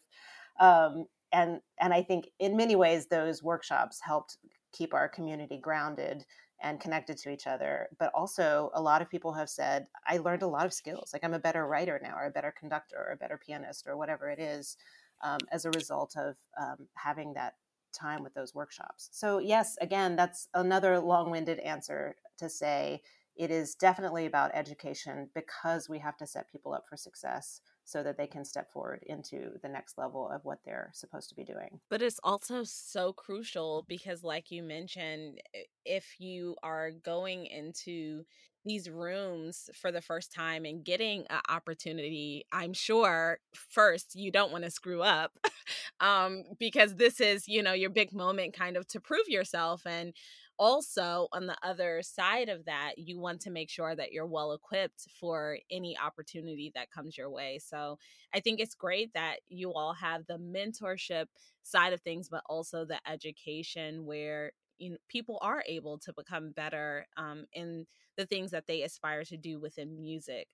Um, 0.61 1.07
and 1.33 1.61
and 1.81 1.93
i 1.93 2.03
think 2.03 2.29
in 2.39 2.57
many 2.57 2.77
ways 2.77 3.07
those 3.07 3.43
workshops 3.43 4.01
helped 4.01 4.39
keep 4.73 4.95
our 4.95 5.09
community 5.09 5.59
grounded 5.59 6.25
and 6.63 6.81
connected 6.81 7.19
to 7.19 7.31
each 7.31 7.47
other. 7.47 7.89
But 7.99 8.11
also, 8.15 8.71
a 8.75 8.83
lot 8.83 9.03
of 9.03 9.11
people 9.11 9.33
have 9.35 9.49
said, 9.49 9.87
I 10.07 10.19
learned 10.19 10.43
a 10.43 10.49
lot 10.49 10.67
of 10.67 10.73
skills. 10.73 11.11
Like, 11.13 11.25
I'm 11.25 11.35
a 11.35 11.39
better 11.39 11.67
writer 11.67 12.01
now, 12.03 12.17
or 12.17 12.27
a 12.27 12.31
better 12.31 12.55
conductor, 12.59 12.97
or 12.97 13.13
a 13.13 13.17
better 13.17 13.39
pianist, 13.39 13.87
or 13.87 13.97
whatever 13.97 14.31
it 14.31 14.39
is, 14.39 14.77
um, 15.23 15.39
as 15.53 15.65
a 15.65 15.71
result 15.71 16.17
of 16.17 16.37
um, 16.61 16.87
having 16.95 17.35
that 17.35 17.55
time 17.93 18.23
with 18.23 18.35
those 18.35 18.55
workshops. 18.55 19.09
So, 19.13 19.39
yes, 19.39 19.77
again, 19.81 20.17
that's 20.17 20.49
another 20.55 20.99
long 20.99 21.31
winded 21.31 21.59
answer 21.61 22.17
to 22.39 22.49
say 22.49 23.03
it 23.37 23.51
is 23.51 23.75
definitely 23.75 24.27
about 24.27 24.51
education 24.55 25.29
because 25.35 25.89
we 25.89 25.99
have 25.99 26.17
to 26.19 26.27
set 26.27 26.51
people 26.51 26.73
up 26.73 26.85
for 26.89 26.97
success 26.97 27.61
so 27.87 28.03
that 28.03 28.19
they 28.19 28.27
can 28.27 28.45
step 28.45 28.71
forward 28.71 29.03
into 29.07 29.53
the 29.63 29.69
next 29.69 29.97
level 29.97 30.29
of 30.29 30.45
what 30.45 30.59
they're 30.65 30.91
supposed 30.93 31.29
to 31.29 31.37
be 31.37 31.45
doing. 31.45 31.81
But 31.89 32.03
it's 32.03 32.19
also 32.25 32.65
so 32.65 33.13
crucial 33.13 33.87
because, 33.89 34.25
like 34.25 34.51
you 34.51 34.65
mentioned, 34.65 35.41
if 35.85 36.17
you 36.19 36.57
are 36.65 36.91
going 36.91 37.47
into 37.47 38.25
these 38.65 38.91
rooms 38.91 39.71
for 39.81 39.93
the 39.93 40.03
first 40.03 40.33
time 40.33 40.65
and 40.65 40.85
getting 40.85 41.21
an 41.31 41.41
opportunity, 41.49 42.45
I'm 42.53 42.73
sure 42.73 43.39
first 43.55 44.17
you 44.17 44.33
don't 44.33 44.51
want 44.51 44.65
to 44.65 44.71
screw 44.73 45.03
up 45.03 45.39
um, 46.01 46.43
because 46.59 46.97
this 46.97 47.21
is, 47.21 47.47
you 47.47 47.63
know, 47.63 47.73
your 47.73 47.91
big 47.91 48.13
moment 48.13 48.53
kind 48.53 48.77
of 48.77 48.89
to 48.89 49.01
prove 49.01 49.29
yourself. 49.29 49.83
And 49.87 50.13
also 50.59 51.29
on 51.33 51.47
the 51.47 51.57
other 51.63 52.01
side 52.03 52.49
of 52.49 52.65
that 52.65 52.95
you 52.97 53.19
want 53.19 53.41
to 53.41 53.51
make 53.51 53.71
sure 53.71 53.95
that 53.95 54.13
you're 54.13 54.27
well 54.27 54.53
equipped 54.53 55.07
for 55.19 55.59
any 55.71 55.97
opportunity 55.99 56.73
that 56.75 56.91
comes 56.91 57.17
your 57.17 57.31
way. 57.31 57.59
So 57.59 57.99
i 58.35 58.41
think 58.41 58.61
it's 58.61 58.75
great 58.75 59.13
that 59.15 59.37
you 59.49 59.73
all 59.73 59.95
have 59.95 60.27
the 60.27 60.39
mentorship 60.39 61.27
side 61.63 61.93
of 61.93 62.01
things 62.01 62.29
but 62.29 62.43
also 62.49 62.85
the 62.85 62.99
education 63.11 64.05
where 64.05 64.53
you 64.79 64.91
know, 64.91 64.97
people 65.09 65.39
are 65.43 65.65
able 65.67 65.99
to 65.99 66.13
become 66.13 66.51
better 66.51 67.07
um, 67.17 67.47
in 67.55 67.87
the 68.17 68.27
things 68.27 68.51
that 68.51 68.67
they 68.67 68.83
aspire 68.83 69.25
to 69.25 69.37
do 69.37 69.59
within 69.59 69.99
music. 69.99 70.49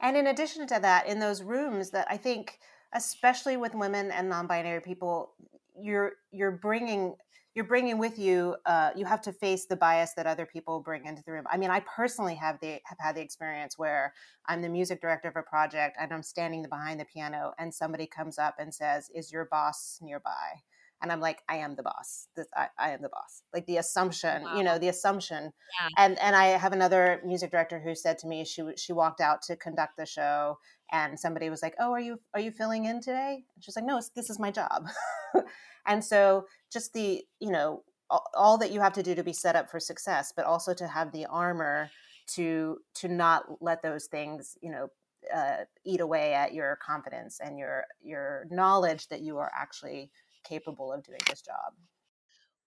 And 0.00 0.16
in 0.16 0.26
addition 0.26 0.66
to 0.66 0.80
that 0.80 1.06
in 1.06 1.20
those 1.20 1.42
rooms 1.42 1.90
that 1.90 2.06
i 2.10 2.16
think 2.16 2.58
especially 2.92 3.56
with 3.56 3.74
women 3.74 4.10
and 4.10 4.28
non-binary 4.28 4.80
people 4.80 5.34
you're 5.78 6.12
you're 6.30 6.52
bringing 6.52 7.14
you're 7.56 7.64
bringing 7.64 7.96
with 7.96 8.18
you 8.18 8.54
uh, 8.66 8.90
you 8.94 9.06
have 9.06 9.22
to 9.22 9.32
face 9.32 9.64
the 9.64 9.76
bias 9.76 10.12
that 10.14 10.26
other 10.26 10.44
people 10.44 10.80
bring 10.80 11.06
into 11.06 11.22
the 11.24 11.32
room. 11.32 11.46
I 11.50 11.56
mean 11.56 11.70
i 11.70 11.80
personally 11.80 12.36
have 12.36 12.60
the 12.60 12.78
have 12.84 12.98
had 13.00 13.16
the 13.16 13.22
experience 13.22 13.78
where 13.78 14.12
i'm 14.46 14.62
the 14.62 14.68
music 14.68 15.00
director 15.00 15.28
of 15.28 15.36
a 15.36 15.42
project 15.42 15.96
and 15.98 16.12
i'm 16.12 16.22
standing 16.22 16.62
behind 16.68 17.00
the 17.00 17.06
piano 17.06 17.54
and 17.58 17.74
somebody 17.74 18.06
comes 18.06 18.38
up 18.38 18.56
and 18.58 18.72
says 18.72 19.10
is 19.14 19.32
your 19.32 19.46
boss 19.46 19.98
nearby? 20.02 20.60
And 21.02 21.10
i'm 21.10 21.20
like 21.20 21.40
i 21.48 21.56
am 21.56 21.76
the 21.76 21.82
boss. 21.82 22.28
This, 22.36 22.46
I, 22.54 22.68
I 22.78 22.90
am 22.90 23.00
the 23.00 23.08
boss. 23.08 23.42
Like 23.54 23.66
the 23.66 23.78
assumption 23.78 24.42
wow. 24.42 24.56
you 24.56 24.62
know 24.62 24.78
the 24.78 24.88
assumption. 24.88 25.52
Yeah. 25.80 26.04
and 26.04 26.18
and 26.20 26.36
i 26.36 26.46
have 26.48 26.74
another 26.74 27.22
music 27.24 27.50
director 27.50 27.80
who 27.80 27.94
said 27.94 28.18
to 28.18 28.26
me 28.26 28.44
she 28.44 28.62
she 28.76 28.92
walked 28.92 29.22
out 29.22 29.40
to 29.42 29.56
conduct 29.56 29.96
the 29.96 30.06
show 30.06 30.58
and 30.92 31.18
somebody 31.18 31.48
was 31.48 31.62
like 31.62 31.74
oh 31.80 31.92
are 31.92 32.00
you 32.00 32.20
are 32.34 32.40
you 32.40 32.50
filling 32.50 32.84
in 32.84 33.00
today? 33.00 33.44
And 33.54 33.64
she's 33.64 33.76
like 33.76 33.86
no 33.86 33.98
this 34.14 34.28
is 34.28 34.38
my 34.38 34.50
job 34.50 34.86
and 35.86 36.04
so 36.04 36.46
just 36.72 36.92
the 36.92 37.22
you 37.40 37.50
know 37.50 37.82
all, 38.08 38.56
that 38.56 38.70
you 38.70 38.80
have 38.80 38.92
to 38.92 39.02
do 39.02 39.16
to 39.16 39.24
be 39.24 39.32
set 39.32 39.56
up 39.56 39.68
for 39.68 39.80
success 39.80 40.32
but 40.34 40.44
also 40.44 40.72
to 40.72 40.86
have 40.86 41.10
the 41.12 41.26
armor 41.26 41.90
to 42.26 42.78
to 42.94 43.08
not 43.08 43.44
let 43.60 43.82
those 43.82 44.06
things 44.06 44.56
you 44.62 44.70
know 44.70 44.88
uh, 45.34 45.64
eat 45.84 46.00
away 46.00 46.34
at 46.34 46.54
your 46.54 46.76
confidence 46.76 47.40
and 47.42 47.58
your 47.58 47.84
your 48.00 48.46
knowledge 48.50 49.08
that 49.08 49.22
you 49.22 49.38
are 49.38 49.50
actually 49.56 50.10
capable 50.44 50.92
of 50.92 51.02
doing 51.02 51.20
this 51.28 51.42
job. 51.42 51.74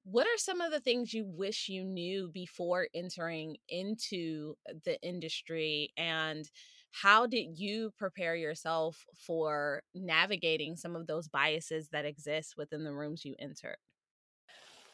What 0.04 0.28
are 0.28 0.38
some 0.38 0.62
of 0.62 0.72
the 0.72 0.80
things 0.80 1.14
you 1.14 1.26
wish 1.26 1.70
you 1.70 1.84
knew 1.84 2.30
before 2.34 2.88
entering 2.94 3.58
into 3.68 4.56
the 4.86 5.00
industry? 5.02 5.94
And 5.98 6.50
how 6.92 7.26
did 7.26 7.58
you 7.58 7.92
prepare 7.98 8.36
yourself 8.36 9.06
for 9.16 9.84
navigating 9.94 10.76
some 10.76 10.96
of 10.96 11.08
those 11.08 11.28
biases 11.28 11.90
that 11.90 12.06
exist 12.06 12.56
within 12.58 12.84
the 12.84 12.94
rooms 12.94 13.24
you 13.26 13.36
entered? 13.40 13.78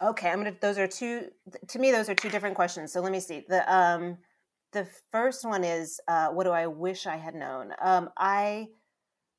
Okay, 0.01 0.29
I'm 0.29 0.39
gonna. 0.39 0.55
Those 0.59 0.77
are 0.77 0.87
two. 0.87 1.29
To 1.69 1.79
me, 1.79 1.91
those 1.91 2.09
are 2.09 2.15
two 2.15 2.29
different 2.29 2.55
questions. 2.55 2.91
So 2.91 2.99
let 2.99 3.11
me 3.11 3.19
see. 3.19 3.45
The 3.47 3.73
um, 3.73 4.17
the 4.73 4.87
first 5.11 5.45
one 5.45 5.63
is, 5.63 6.01
uh, 6.07 6.29
what 6.29 6.43
do 6.43 6.51
I 6.51 6.67
wish 6.67 7.07
I 7.07 7.15
had 7.15 7.33
known? 7.33 7.71
Um, 7.81 8.09
I 8.17 8.67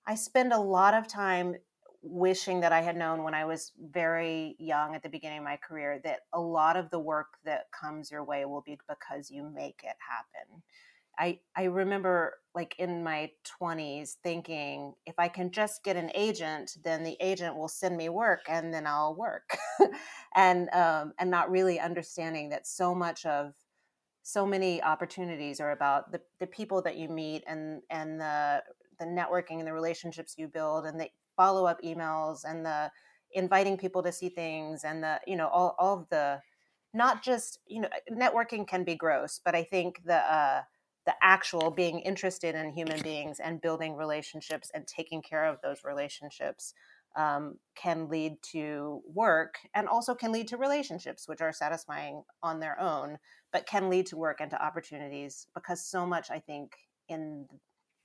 I 0.06 0.14
spend 0.14 0.52
a 0.52 0.58
lot 0.58 0.94
of 0.94 1.08
time 1.08 1.56
wishing 2.02 2.60
that 2.60 2.72
I 2.72 2.80
had 2.80 2.96
known 2.96 3.22
when 3.22 3.34
I 3.34 3.44
was 3.44 3.72
very 3.78 4.54
young 4.58 4.94
at 4.94 5.02
the 5.02 5.08
beginning 5.08 5.38
of 5.38 5.44
my 5.44 5.56
career 5.56 6.00
that 6.04 6.20
a 6.32 6.40
lot 6.40 6.76
of 6.76 6.88
the 6.90 7.00
work 7.00 7.26
that 7.44 7.64
comes 7.78 8.10
your 8.10 8.24
way 8.24 8.44
will 8.44 8.62
be 8.64 8.78
because 8.88 9.30
you 9.30 9.42
make 9.42 9.80
it 9.82 9.96
happen. 10.08 10.62
I 11.18 11.40
I 11.56 11.64
remember 11.64 12.34
like 12.54 12.74
in 12.78 13.02
my 13.04 13.30
20s 13.44 14.16
thinking 14.22 14.94
if 15.06 15.14
I 15.18 15.28
can 15.28 15.50
just 15.50 15.82
get 15.84 15.96
an 15.96 16.10
agent, 16.14 16.76
then 16.82 17.04
the 17.04 17.16
agent 17.20 17.56
will 17.56 17.68
send 17.68 17.96
me 17.96 18.08
work 18.08 18.40
and 18.48 18.72
then 18.72 18.86
I'll 18.86 19.14
work, 19.14 19.56
and 20.34 20.68
um, 20.70 21.12
and 21.18 21.30
not 21.30 21.50
really 21.50 21.80
understanding 21.80 22.50
that 22.50 22.66
so 22.66 22.94
much 22.94 23.26
of 23.26 23.54
so 24.22 24.44
many 24.44 24.82
opportunities 24.82 25.60
are 25.60 25.70
about 25.70 26.10
the, 26.12 26.20
the 26.40 26.46
people 26.46 26.82
that 26.82 26.96
you 26.96 27.08
meet 27.08 27.44
and 27.46 27.82
and 27.90 28.20
the 28.20 28.62
the 28.98 29.04
networking 29.04 29.58
and 29.58 29.66
the 29.66 29.72
relationships 29.72 30.34
you 30.38 30.48
build 30.48 30.86
and 30.86 30.98
the 31.00 31.08
follow 31.36 31.66
up 31.66 31.80
emails 31.82 32.40
and 32.44 32.64
the 32.64 32.90
inviting 33.32 33.76
people 33.76 34.02
to 34.02 34.10
see 34.12 34.28
things 34.28 34.84
and 34.84 35.02
the 35.02 35.20
you 35.26 35.36
know 35.36 35.48
all 35.48 35.76
all 35.78 35.98
of 36.00 36.08
the 36.10 36.40
not 36.94 37.22
just 37.22 37.58
you 37.66 37.80
know 37.80 37.88
networking 38.10 38.66
can 38.66 38.84
be 38.84 38.94
gross, 38.96 39.40
but 39.44 39.54
I 39.54 39.62
think 39.64 40.02
the 40.04 40.16
uh, 40.16 40.62
the 41.06 41.14
actual 41.22 41.70
being 41.70 42.00
interested 42.00 42.54
in 42.54 42.72
human 42.72 43.00
beings 43.00 43.38
and 43.40 43.60
building 43.60 43.94
relationships 43.94 44.70
and 44.74 44.86
taking 44.86 45.22
care 45.22 45.44
of 45.44 45.58
those 45.62 45.84
relationships 45.84 46.74
um, 47.16 47.56
can 47.74 48.08
lead 48.08 48.34
to 48.42 49.00
work 49.06 49.54
and 49.74 49.88
also 49.88 50.14
can 50.14 50.32
lead 50.32 50.48
to 50.48 50.56
relationships 50.58 51.26
which 51.26 51.40
are 51.40 51.52
satisfying 51.52 52.22
on 52.42 52.60
their 52.60 52.78
own 52.78 53.18
but 53.52 53.66
can 53.66 53.88
lead 53.88 54.04
to 54.06 54.16
work 54.16 54.40
and 54.40 54.50
to 54.50 54.62
opportunities 54.62 55.46
because 55.54 55.82
so 55.82 56.04
much 56.04 56.30
i 56.30 56.38
think 56.38 56.72
in 57.08 57.46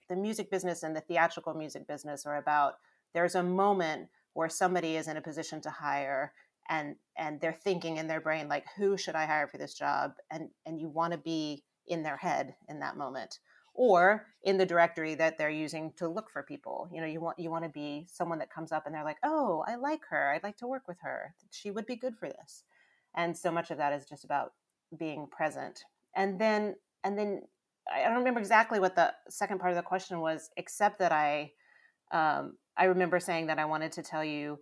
the 0.07 0.15
music 0.15 0.49
business 0.49 0.83
and 0.83 0.95
the 0.95 1.01
theatrical 1.01 1.53
music 1.53 1.87
business 1.87 2.25
are 2.25 2.37
about 2.37 2.75
there's 3.13 3.35
a 3.35 3.43
moment 3.43 4.07
where 4.33 4.49
somebody 4.49 4.95
is 4.95 5.07
in 5.07 5.17
a 5.17 5.21
position 5.21 5.59
to 5.59 5.69
hire 5.69 6.31
and 6.69 6.95
and 7.17 7.41
they're 7.41 7.51
thinking 7.51 7.97
in 7.97 8.07
their 8.07 8.21
brain 8.21 8.47
like 8.47 8.65
who 8.77 8.95
should 8.97 9.15
i 9.15 9.25
hire 9.25 9.47
for 9.47 9.57
this 9.57 9.73
job? 9.73 10.13
and 10.31 10.49
and 10.65 10.79
you 10.79 10.87
want 10.87 11.11
to 11.11 11.19
be 11.19 11.63
in 11.87 12.03
their 12.03 12.17
head 12.17 12.55
in 12.69 12.79
that 12.79 12.97
moment 12.97 13.39
or 13.73 14.27
in 14.43 14.57
the 14.57 14.65
directory 14.65 15.15
that 15.15 15.37
they're 15.37 15.49
using 15.49 15.93
to 15.97 16.07
look 16.07 16.29
for 16.29 16.43
people. 16.43 16.89
You 16.93 17.01
know 17.01 17.07
you 17.07 17.21
want 17.21 17.39
you 17.39 17.49
want 17.49 17.63
to 17.63 17.69
be 17.69 18.05
someone 18.11 18.39
that 18.39 18.53
comes 18.53 18.71
up 18.71 18.85
and 18.85 18.93
they're 18.93 19.03
like 19.03 19.19
oh 19.23 19.63
i 19.67 19.75
like 19.75 20.01
her. 20.09 20.31
I'd 20.31 20.43
like 20.43 20.57
to 20.57 20.67
work 20.67 20.87
with 20.87 20.97
her. 21.01 21.33
She 21.51 21.71
would 21.71 21.85
be 21.85 21.95
good 21.95 22.15
for 22.15 22.27
this. 22.29 22.63
And 23.15 23.37
so 23.37 23.51
much 23.51 23.71
of 23.71 23.77
that 23.77 23.93
is 23.93 24.05
just 24.05 24.23
about 24.23 24.53
being 24.97 25.27
present. 25.27 25.83
And 26.15 26.39
then 26.39 26.75
and 27.03 27.17
then 27.17 27.41
i 27.93 28.03
don't 28.03 28.17
remember 28.17 28.39
exactly 28.39 28.79
what 28.79 28.95
the 28.95 29.13
second 29.29 29.59
part 29.59 29.71
of 29.71 29.77
the 29.77 29.81
question 29.83 30.19
was 30.19 30.49
except 30.57 30.99
that 30.99 31.11
i 31.11 31.51
um, 32.11 32.57
i 32.77 32.85
remember 32.85 33.19
saying 33.19 33.47
that 33.47 33.59
i 33.59 33.65
wanted 33.65 33.91
to 33.91 34.03
tell 34.03 34.23
you 34.23 34.59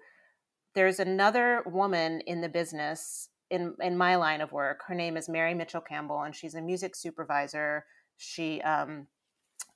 there's 0.75 0.99
another 0.99 1.63
woman 1.65 2.21
in 2.21 2.41
the 2.41 2.49
business 2.49 3.29
in 3.49 3.73
in 3.81 3.97
my 3.97 4.15
line 4.15 4.41
of 4.41 4.51
work 4.51 4.81
her 4.87 4.95
name 4.95 5.17
is 5.17 5.29
mary 5.29 5.53
mitchell 5.53 5.81
campbell 5.81 6.21
and 6.21 6.35
she's 6.35 6.55
a 6.55 6.61
music 6.61 6.95
supervisor 6.95 7.85
she 8.17 8.61
um, 8.61 9.07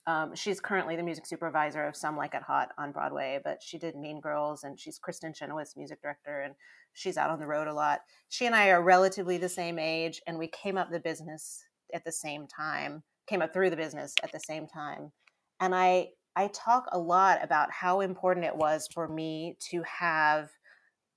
um, 0.06 0.36
she's 0.36 0.60
currently 0.60 0.96
the 0.96 1.04
music 1.04 1.26
supervisor 1.26 1.86
of 1.86 1.96
Some 1.96 2.18
Like 2.18 2.34
It 2.34 2.44
Hot 2.44 2.70
on 2.78 2.92
Broadway, 2.92 3.40
but 3.44 3.64
she 3.64 3.78
did 3.78 3.96
Mean 3.96 4.20
Girls 4.20 4.64
and 4.64 4.78
she's 4.78 5.00
Kristin 5.00 5.34
Chenoweth's 5.34 5.78
music 5.78 6.02
director 6.02 6.42
and 6.42 6.56
she's 6.92 7.16
out 7.16 7.30
on 7.30 7.40
the 7.40 7.48
road 7.48 7.68
a 7.68 7.74
lot. 7.74 8.02
She 8.28 8.46
and 8.46 8.54
I 8.54 8.70
are 8.70 8.84
relatively 8.84 9.38
the 9.38 9.48
same 9.48 9.80
age 9.80 10.22
and 10.28 10.38
we 10.38 10.48
came 10.48 10.78
up 10.78 10.92
the 10.92 11.00
business 11.00 11.64
at 11.94 12.04
the 12.04 12.12
same 12.12 12.48
time, 12.48 13.04
came 13.28 13.42
up 13.42 13.54
through 13.54 13.70
the 13.70 13.78
business 13.78 14.14
at 14.24 14.34
the 14.34 14.42
same 14.42 14.68
time. 14.68 15.12
And 15.60 15.74
I 15.74 16.10
I 16.36 16.48
talk 16.48 16.86
a 16.92 16.98
lot 16.98 17.44
about 17.44 17.72
how 17.72 18.02
important 18.02 18.48
it 18.48 18.56
was 18.56 18.88
for 18.92 19.08
me 19.08 19.56
to 19.70 19.84
have 19.84 20.50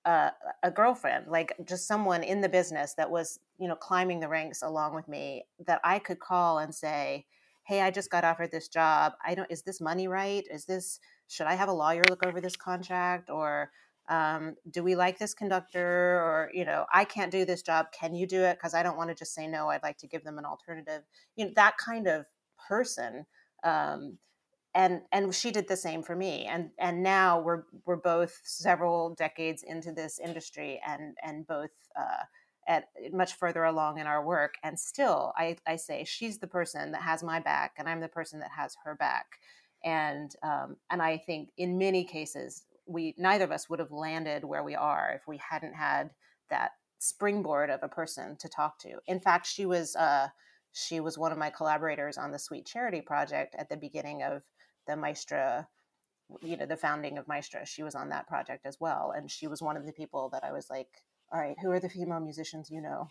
a, 0.06 0.32
a 0.62 0.70
girlfriend, 0.70 1.26
like 1.28 1.52
just 1.66 1.86
someone 1.86 2.22
in 2.22 2.40
the 2.40 2.48
business 2.48 2.94
that 2.94 3.10
was, 3.10 3.38
you 3.58 3.68
know, 3.68 3.76
climbing 3.76 4.20
the 4.20 4.28
ranks 4.28 4.62
along 4.62 4.94
with 4.94 5.08
me 5.08 5.44
that 5.66 5.80
I 5.84 5.98
could 5.98 6.20
call 6.20 6.58
and 6.58 6.75
say, 6.75 7.26
"Hey, 7.64 7.80
I 7.82 7.90
just 7.90 8.10
got 8.10 8.25
offered 8.25 8.52
this 8.52 8.68
job. 8.68 9.14
I 9.25 9.34
don't. 9.34 9.50
Is 9.50 9.62
this 9.62 9.80
money 9.80 10.08
right? 10.08 10.44
Is 10.50 10.64
this? 10.66 11.00
Should 11.28 11.46
I 11.48 11.54
have 11.54 11.68
a 11.68 11.72
lawyer 11.72 12.02
look 12.08 12.25
over 12.26 12.40
this 12.40 12.56
contract 12.56 13.30
or?" 13.30 13.70
Um, 14.08 14.54
do 14.70 14.84
we 14.84 14.94
like 14.94 15.18
this 15.18 15.34
conductor 15.34 15.80
or 16.20 16.48
you 16.54 16.64
know 16.64 16.86
i 16.92 17.04
can't 17.04 17.32
do 17.32 17.44
this 17.44 17.60
job 17.60 17.86
can 17.90 18.14
you 18.14 18.25
do 18.25 18.40
it 18.44 18.56
because 18.56 18.72
i 18.72 18.84
don't 18.84 18.96
want 18.96 19.10
to 19.10 19.16
just 19.16 19.34
say 19.34 19.48
no 19.48 19.70
i'd 19.70 19.82
like 19.82 19.98
to 19.98 20.06
give 20.06 20.22
them 20.22 20.38
an 20.38 20.44
alternative 20.44 21.02
you 21.34 21.44
know 21.44 21.50
that 21.56 21.76
kind 21.76 22.06
of 22.06 22.25
person 22.68 23.26
um, 23.64 24.18
and 24.76 25.00
and 25.11 25.35
she 25.35 25.50
did 25.50 25.66
the 25.66 25.76
same 25.76 26.02
for 26.02 26.14
me 26.14 26.45
and 26.45 26.71
and 26.78 27.02
now 27.02 27.40
we're 27.40 27.64
we're 27.87 27.97
both 27.97 28.40
several 28.45 29.14
decades 29.14 29.64
into 29.66 29.90
this 29.90 30.21
industry 30.23 30.80
and 30.87 31.16
and 31.25 31.47
both 31.47 31.71
uh, 31.99 32.25
at 32.68 32.85
much 33.12 33.35
further 33.35 33.64
along 33.64 33.99
in 33.99 34.06
our 34.06 34.25
work 34.25 34.54
and 34.62 34.78
still 34.78 35.33
I, 35.37 35.56
I 35.66 35.76
say 35.76 36.04
she's 36.04 36.38
the 36.38 36.47
person 36.47 36.92
that 36.92 37.02
has 37.02 37.23
my 37.23 37.40
back 37.40 37.73
and 37.78 37.88
i'm 37.88 38.00
the 38.00 38.09
person 38.09 38.38
that 38.40 38.50
has 38.56 38.76
her 38.85 38.95
back. 38.95 39.26
And 39.85 40.35
um, 40.42 40.76
and 40.90 41.00
i 41.00 41.16
think 41.16 41.50
in 41.56 41.78
many 41.78 42.04
cases 42.04 42.64
we 42.87 43.14
neither 43.16 43.45
of 43.45 43.52
us 43.52 43.68
would 43.71 43.78
have 43.78 43.92
landed 43.92 44.45
where 44.45 44.62
we 44.62 44.75
are 44.75 45.12
if 45.14 45.26
we 45.26 45.38
hadn't 45.38 45.75
had 45.75 46.11
that 46.50 46.73
springboard 46.99 47.71
of 47.71 47.80
a 47.83 47.88
person 47.88 48.37
to 48.40 48.49
talk 48.49 48.78
to. 48.80 48.99
In 49.06 49.21
fact 49.21 49.47
she 49.47 49.64
was 49.64 49.97
uh, 49.97 50.28
she 50.76 51.00
was 51.00 51.16
one 51.16 51.33
of 51.33 51.38
my 51.38 51.49
collaborators 51.49 52.18
on 52.18 52.30
the 52.30 52.38
sweet 52.38 52.66
charity 52.66 53.00
project 53.00 53.54
at 53.58 53.71
the 53.71 53.78
beginning 53.78 54.23
of 54.23 54.43
the 54.86 54.95
Maestra, 54.95 55.67
you 56.43 56.54
know, 56.54 56.67
the 56.67 56.76
founding 56.76 57.17
of 57.17 57.26
Maestra. 57.26 57.65
She 57.65 57.82
was 57.82 57.95
on 57.95 58.10
that 58.10 58.28
project 58.28 58.67
as 58.67 58.76
well, 58.78 59.15
and 59.17 59.30
she 59.30 59.47
was 59.47 59.62
one 59.62 59.78
of 59.78 59.86
the 59.86 59.93
people 59.93 60.28
that 60.34 60.45
I 60.45 60.52
was 60.52 60.69
like, 60.69 60.89
all 61.32 61.41
right, 61.41 61.56
who 61.62 61.71
are 61.71 61.80
the 61.80 61.89
female 61.89 62.21
musicians 62.21 62.71
you 62.71 62.82
know? 62.82 63.08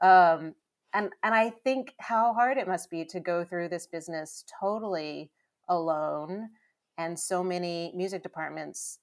Um, 0.00 0.54
and 0.94 1.10
and 1.24 1.34
I 1.34 1.50
think 1.50 1.92
how 1.98 2.32
hard 2.32 2.56
it 2.56 2.68
must 2.68 2.88
be 2.88 3.04
to 3.06 3.18
go 3.18 3.44
through 3.44 3.70
this 3.70 3.88
business 3.88 4.44
totally 4.60 5.32
alone, 5.68 6.50
and 6.98 7.18
so 7.18 7.42
many 7.42 7.92
music 7.96 8.22
departments 8.22 9.00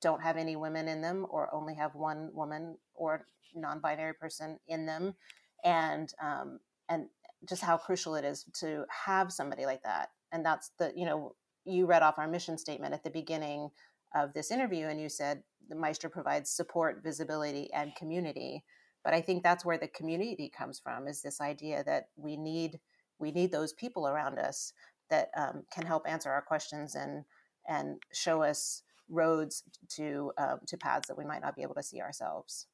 don't 0.00 0.22
have 0.22 0.36
any 0.36 0.54
women 0.54 0.86
in 0.86 1.02
them, 1.02 1.26
or 1.30 1.52
only 1.52 1.74
have 1.74 1.96
one 1.96 2.30
woman 2.32 2.78
or 2.94 3.26
non-binary 3.56 4.14
person 4.14 4.60
in 4.68 4.86
them, 4.86 5.16
and 5.64 6.14
um, 6.22 6.60
and 6.88 7.08
just 7.48 7.62
how 7.62 7.76
crucial 7.76 8.14
it 8.14 8.24
is 8.24 8.44
to 8.60 8.84
have 9.06 9.32
somebody 9.32 9.66
like 9.66 9.82
that. 9.82 10.10
And 10.32 10.44
that's 10.44 10.70
the 10.78 10.92
you 10.94 11.06
know 11.06 11.34
you 11.64 11.86
read 11.86 12.02
off 12.02 12.18
our 12.18 12.28
mission 12.28 12.56
statement 12.58 12.94
at 12.94 13.02
the 13.04 13.10
beginning 13.10 13.70
of 14.14 14.32
this 14.32 14.50
interview 14.50 14.86
and 14.86 15.00
you 15.00 15.08
said 15.08 15.42
the 15.68 15.74
Maestra 15.74 16.08
provides 16.08 16.50
support, 16.50 17.02
visibility, 17.02 17.72
and 17.72 17.94
community. 17.96 18.64
But 19.04 19.14
I 19.14 19.20
think 19.20 19.42
that's 19.42 19.64
where 19.64 19.78
the 19.78 19.88
community 19.88 20.50
comes 20.56 20.78
from 20.78 21.06
is 21.06 21.22
this 21.22 21.40
idea 21.40 21.84
that 21.84 22.08
we 22.16 22.36
need 22.36 22.80
we 23.18 23.30
need 23.30 23.52
those 23.52 23.72
people 23.72 24.06
around 24.06 24.38
us 24.38 24.72
that 25.10 25.30
um, 25.36 25.62
can 25.72 25.86
help 25.86 26.08
answer 26.08 26.30
our 26.30 26.42
questions 26.42 26.94
and 26.94 27.24
and 27.68 28.02
show 28.12 28.42
us 28.42 28.82
roads 29.08 29.62
to 29.90 30.32
uh, 30.38 30.56
to 30.66 30.76
paths 30.76 31.08
that 31.08 31.18
we 31.18 31.24
might 31.24 31.42
not 31.42 31.56
be 31.56 31.62
able 31.62 31.74
to 31.74 31.82
see 31.82 32.00
ourselves. 32.00 32.66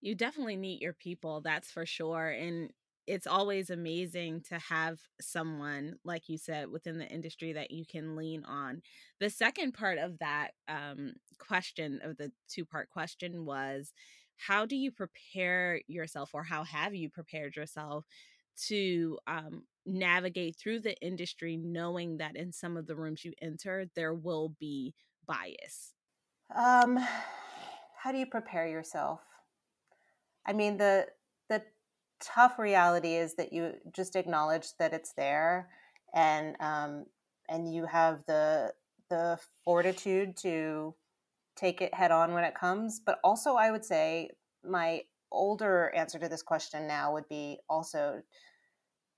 You 0.00 0.14
definitely 0.14 0.56
need 0.56 0.82
your 0.82 0.92
people, 0.92 1.40
that's 1.40 1.70
for 1.70 1.86
sure. 1.86 2.28
And 2.28 2.70
it's 3.06 3.26
always 3.26 3.70
amazing 3.70 4.42
to 4.48 4.58
have 4.58 4.98
someone 5.20 5.96
like 6.04 6.28
you 6.28 6.38
said 6.38 6.68
within 6.68 6.98
the 6.98 7.08
industry 7.08 7.52
that 7.52 7.70
you 7.70 7.84
can 7.86 8.16
lean 8.16 8.44
on. 8.44 8.82
The 9.20 9.30
second 9.30 9.72
part 9.72 9.98
of 9.98 10.18
that 10.18 10.52
um, 10.68 11.14
question 11.38 12.00
of 12.02 12.16
the 12.16 12.32
two 12.48 12.64
part 12.64 12.90
question 12.90 13.44
was 13.44 13.92
how 14.36 14.66
do 14.66 14.76
you 14.76 14.90
prepare 14.90 15.80
yourself 15.86 16.30
or 16.34 16.42
how 16.42 16.64
have 16.64 16.94
you 16.94 17.08
prepared 17.08 17.56
yourself 17.56 18.04
to 18.66 19.18
um, 19.26 19.62
navigate 19.84 20.56
through 20.56 20.80
the 20.80 20.96
industry 21.00 21.56
knowing 21.56 22.18
that 22.18 22.36
in 22.36 22.52
some 22.52 22.76
of 22.76 22.86
the 22.86 22.96
rooms 22.96 23.24
you 23.24 23.32
enter 23.40 23.86
there 23.94 24.14
will 24.14 24.50
be 24.58 24.94
bias? 25.26 25.94
Um, 26.54 26.96
how 28.02 28.12
do 28.12 28.18
you 28.18 28.26
prepare 28.26 28.66
yourself? 28.66 29.20
I 30.46 30.52
mean 30.52 30.76
the 30.76 31.06
the 31.06 31.06
tough 32.20 32.58
reality 32.58 33.14
is 33.14 33.34
that 33.34 33.52
you 33.52 33.72
just 33.92 34.16
acknowledge 34.16 34.68
that 34.78 34.92
it's 34.92 35.12
there 35.12 35.68
and 36.14 36.56
um, 36.60 37.06
and 37.48 37.72
you 37.72 37.86
have 37.86 38.24
the 38.26 38.72
the 39.10 39.38
fortitude 39.64 40.36
to 40.36 40.94
take 41.56 41.80
it 41.80 41.94
head 41.94 42.10
on 42.10 42.32
when 42.32 42.44
it 42.44 42.54
comes 42.54 43.00
but 43.04 43.18
also 43.22 43.54
i 43.54 43.70
would 43.70 43.84
say 43.84 44.28
my 44.68 45.00
older 45.30 45.92
answer 45.94 46.18
to 46.18 46.28
this 46.28 46.42
question 46.42 46.86
now 46.86 47.12
would 47.12 47.28
be 47.28 47.58
also 47.68 48.20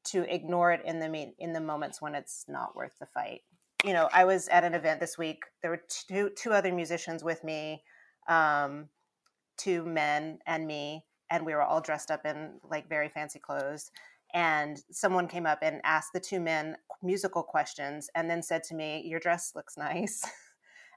to 0.05 0.23
ignore 0.33 0.73
it 0.73 0.81
in 0.85 0.99
the 0.99 1.33
in 1.39 1.53
the 1.53 1.61
moments 1.61 2.01
when 2.01 2.15
it's 2.15 2.45
not 2.49 2.75
worth 2.75 2.99
the 2.99 3.07
fight. 3.07 3.41
You 3.85 3.93
know 3.93 4.09
i 4.13 4.25
was 4.25 4.49
at 4.49 4.65
an 4.65 4.75
event 4.75 5.01
this 5.01 5.17
week 5.17 5.45
there 5.63 5.71
were 5.71 5.83
two 5.89 6.31
two 6.37 6.53
other 6.53 6.73
musicians 6.73 7.23
with 7.23 7.45
me 7.45 7.83
um, 8.29 8.89
two 9.57 9.85
men 9.85 10.39
and 10.47 10.67
me 10.67 11.05
and 11.31 11.45
we 11.45 11.55
were 11.55 11.63
all 11.63 11.81
dressed 11.81 12.11
up 12.11 12.25
in 12.25 12.61
like 12.69 12.89
very 12.89 13.09
fancy 13.09 13.39
clothes 13.39 13.91
and 14.35 14.83
someone 14.91 15.27
came 15.27 15.47
up 15.47 15.61
and 15.63 15.81
asked 15.85 16.13
the 16.13 16.21
two 16.21 16.41
men 16.41 16.77
musical 17.03 17.43
questions 17.43 18.11
and 18.15 18.29
then 18.29 18.43
said 18.43 18.63
to 18.63 18.75
me 18.75 19.03
your 19.07 19.21
dress 19.21 19.53
looks 19.55 19.77
nice. 19.77 20.25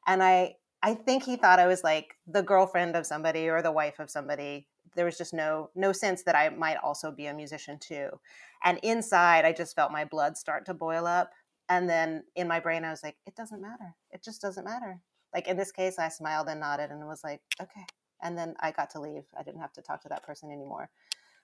And 0.08 0.24
i 0.24 0.56
i 0.82 0.96
think 0.96 1.22
he 1.22 1.36
thought 1.36 1.60
i 1.60 1.68
was 1.68 1.84
like 1.84 2.16
the 2.26 2.42
girlfriend 2.42 2.96
of 2.96 3.06
somebody 3.06 3.48
or 3.48 3.62
the 3.62 3.72
wife 3.72 4.00
of 4.00 4.10
somebody. 4.10 4.66
There 4.96 5.06
was 5.06 5.16
just 5.16 5.32
no 5.32 5.70
no 5.76 5.92
sense 5.92 6.24
that 6.24 6.36
i 6.36 6.50
might 6.50 6.78
also 6.78 7.12
be 7.12 7.28
a 7.28 7.34
musician 7.36 7.78
too. 7.78 8.10
And 8.64 8.80
inside 8.82 9.46
i 9.46 9.52
just 9.54 9.76
felt 9.76 9.92
my 9.92 10.06
blood 10.06 10.38
start 10.38 10.66
to 10.66 10.74
boil 10.74 11.06
up 11.06 11.30
and 11.70 11.88
then 11.88 12.24
in 12.36 12.48
my 12.48 12.60
brain 12.60 12.84
i 12.84 12.90
was 12.90 13.04
like 13.04 13.18
it 13.28 13.36
doesn't 13.36 13.62
matter. 13.62 13.94
It 14.10 14.24
just 14.24 14.42
doesn't 14.42 14.66
matter. 14.66 15.00
Like 15.32 15.48
in 15.48 15.56
this 15.56 15.72
case 15.72 16.00
i 16.00 16.10
smiled 16.10 16.48
and 16.48 16.62
nodded 16.62 16.90
and 16.90 17.06
was 17.06 17.24
like 17.24 17.42
okay 17.62 17.86
and 18.22 18.38
then 18.38 18.56
I 18.60 18.72
got 18.72 18.90
to 18.92 19.02
leave. 19.02 19.24
I 19.38 19.44
didn't 19.44 19.62
have 19.62 19.74
to 19.74 19.82
talk 19.82 20.02
to 20.04 20.10
that 20.10 20.24
person 20.24 20.52
anymore. 20.52 20.90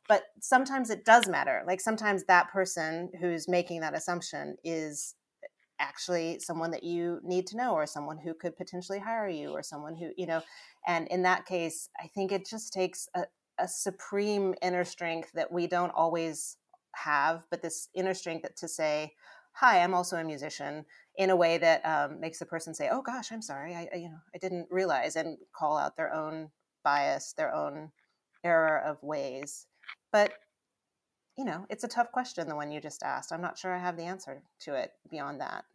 But 0.07 0.23
sometimes 0.39 0.89
it 0.89 1.03
does 1.03 1.27
matter. 1.27 1.63
Like 1.67 1.81
sometimes 1.81 2.23
that 2.25 2.49
person 2.49 3.11
who's 3.19 3.47
making 3.47 3.81
that 3.81 3.95
assumption 3.95 4.55
is 4.63 5.15
actually 5.79 6.39
someone 6.39 6.71
that 6.71 6.83
you 6.83 7.19
need 7.23 7.45
to 7.47 7.57
know 7.57 7.73
or 7.73 7.85
someone 7.85 8.17
who 8.17 8.33
could 8.33 8.55
potentially 8.55 8.99
hire 8.99 9.27
you 9.27 9.51
or 9.51 9.61
someone 9.61 9.95
who, 9.95 10.11
you 10.17 10.25
know, 10.25 10.41
and 10.87 11.07
in 11.09 11.23
that 11.23 11.45
case, 11.45 11.89
I 12.01 12.07
think 12.07 12.31
it 12.31 12.47
just 12.49 12.71
takes 12.71 13.09
a, 13.15 13.25
a 13.59 13.67
supreme 13.67 14.55
inner 14.61 14.85
strength 14.85 15.31
that 15.33 15.51
we 15.51 15.67
don't 15.67 15.91
always 15.91 16.57
have, 16.95 17.43
but 17.51 17.61
this 17.61 17.89
inner 17.93 18.13
strength 18.13 18.47
to 18.55 18.67
say, 18.67 19.13
hi 19.57 19.81
i'm 19.81 19.95
also 19.95 20.17
a 20.17 20.23
musician 20.23 20.85
in 21.15 21.31
a 21.31 21.35
way 21.35 21.57
that 21.57 21.83
um, 21.83 22.19
makes 22.19 22.37
the 22.37 22.45
person 22.45 22.75
say 22.75 22.89
oh 22.91 23.01
gosh 23.01 23.31
i'm 23.31 23.41
sorry 23.41 23.73
I, 23.73 23.89
I 23.91 23.97
you 23.97 24.09
know 24.09 24.19
i 24.35 24.37
didn't 24.37 24.67
realize 24.69 25.15
and 25.15 25.37
call 25.51 25.77
out 25.77 25.97
their 25.97 26.13
own 26.13 26.51
bias 26.88 27.34
their 27.34 27.54
own 27.54 27.91
error 28.45 28.80
of 28.80 29.04
ways 29.04 29.67
but 30.13 30.32
you 31.38 31.43
know 31.43 31.65
it's 31.69 31.84
a 31.84 31.88
tough 31.89 32.10
question 32.13 32.47
the 32.47 32.56
one 32.56 32.71
you 32.71 32.80
just 32.80 33.04
asked 33.04 33.34
i'm 33.34 33.41
not 33.41 33.58
sure 33.58 33.76
i 33.76 33.78
have 33.78 33.97
the 33.97 34.04
answer 34.04 34.41
to 34.58 34.73
it 34.73 34.91
beyond 35.12 35.41
that 35.41 35.65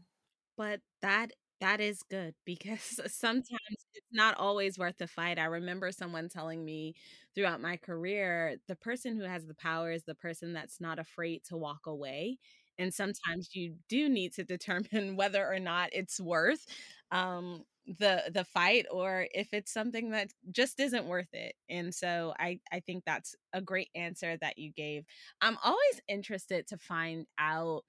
but 0.56 0.80
that 1.02 1.32
that 1.60 1.80
is 1.80 2.02
good 2.10 2.34
because 2.44 2.98
sometimes 3.06 3.86
it's 3.94 4.06
not 4.12 4.36
always 4.36 4.78
worth 4.78 4.98
the 4.98 5.06
fight. 5.06 5.38
I 5.38 5.44
remember 5.44 5.92
someone 5.92 6.28
telling 6.28 6.64
me 6.64 6.94
throughout 7.34 7.60
my 7.60 7.76
career 7.76 8.56
the 8.66 8.74
person 8.74 9.16
who 9.16 9.22
has 9.22 9.46
the 9.46 9.54
power 9.54 9.92
is 9.92 10.02
the 10.04 10.16
person 10.16 10.52
that's 10.52 10.80
not 10.80 10.98
afraid 10.98 11.44
to 11.44 11.56
walk 11.56 11.86
away. 11.86 12.38
And 12.78 12.92
sometimes 12.92 13.50
you 13.54 13.76
do 13.88 14.08
need 14.08 14.32
to 14.34 14.44
determine 14.56 15.16
whether 15.16 15.46
or 15.46 15.60
not 15.60 15.90
it's 15.92 16.20
worth 16.20 16.66
um, 17.12 17.62
the 17.86 18.30
the 18.32 18.44
fight 18.44 18.86
or 18.90 19.26
if 19.34 19.52
it's 19.52 19.72
something 19.72 20.10
that 20.10 20.30
just 20.52 20.78
isn't 20.80 21.06
worth 21.06 21.32
it. 21.32 21.54
And 21.68 21.94
so 21.94 22.34
I 22.38 22.60
I 22.72 22.80
think 22.80 23.04
that's 23.04 23.34
a 23.52 23.60
great 23.60 23.88
answer 23.94 24.36
that 24.40 24.58
you 24.58 24.72
gave. 24.72 25.04
I'm 25.40 25.58
always 25.64 26.00
interested 26.08 26.66
to 26.68 26.78
find 26.78 27.26
out 27.38 27.82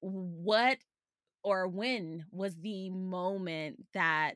what 0.00 0.78
or 1.42 1.68
when 1.68 2.24
was 2.30 2.56
the 2.56 2.90
moment 2.90 3.84
that 3.94 4.34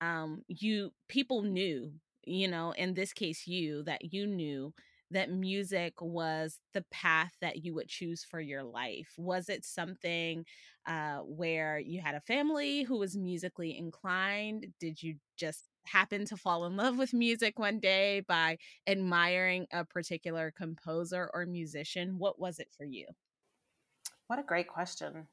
um 0.00 0.42
you 0.48 0.92
people 1.08 1.42
knew 1.42 1.92
you 2.24 2.48
know 2.48 2.72
in 2.72 2.94
this 2.94 3.12
case 3.12 3.46
you 3.46 3.82
that 3.84 4.12
you 4.12 4.26
knew 4.26 4.72
that 5.14 5.30
music 5.30 6.00
was 6.00 6.60
the 6.72 6.84
path 6.90 7.36
that 7.40 7.64
you 7.64 7.74
would 7.74 7.88
choose 7.88 8.24
for 8.24 8.40
your 8.40 8.62
life? 8.62 9.14
Was 9.18 9.48
it 9.48 9.64
something 9.64 10.44
uh 10.86 11.20
where 11.20 11.78
you 11.78 12.00
had 12.00 12.14
a 12.14 12.20
family 12.20 12.82
who 12.82 12.98
was 12.98 13.16
musically 13.16 13.76
inclined? 13.76 14.74
Did 14.78 15.02
you 15.02 15.16
just 15.36 15.68
happen 15.86 16.24
to 16.26 16.36
fall 16.36 16.64
in 16.66 16.76
love 16.76 16.98
with 16.98 17.12
music 17.12 17.58
one 17.58 17.80
day 17.80 18.20
by 18.20 18.58
admiring 18.86 19.66
a 19.72 19.84
particular 19.84 20.50
composer 20.50 21.30
or 21.34 21.46
musician? 21.46 22.18
What 22.18 22.38
was 22.38 22.58
it 22.58 22.68
for 22.76 22.84
you? 22.84 23.06
What 24.26 24.38
a 24.38 24.42
great 24.42 24.68
question. 24.68 25.28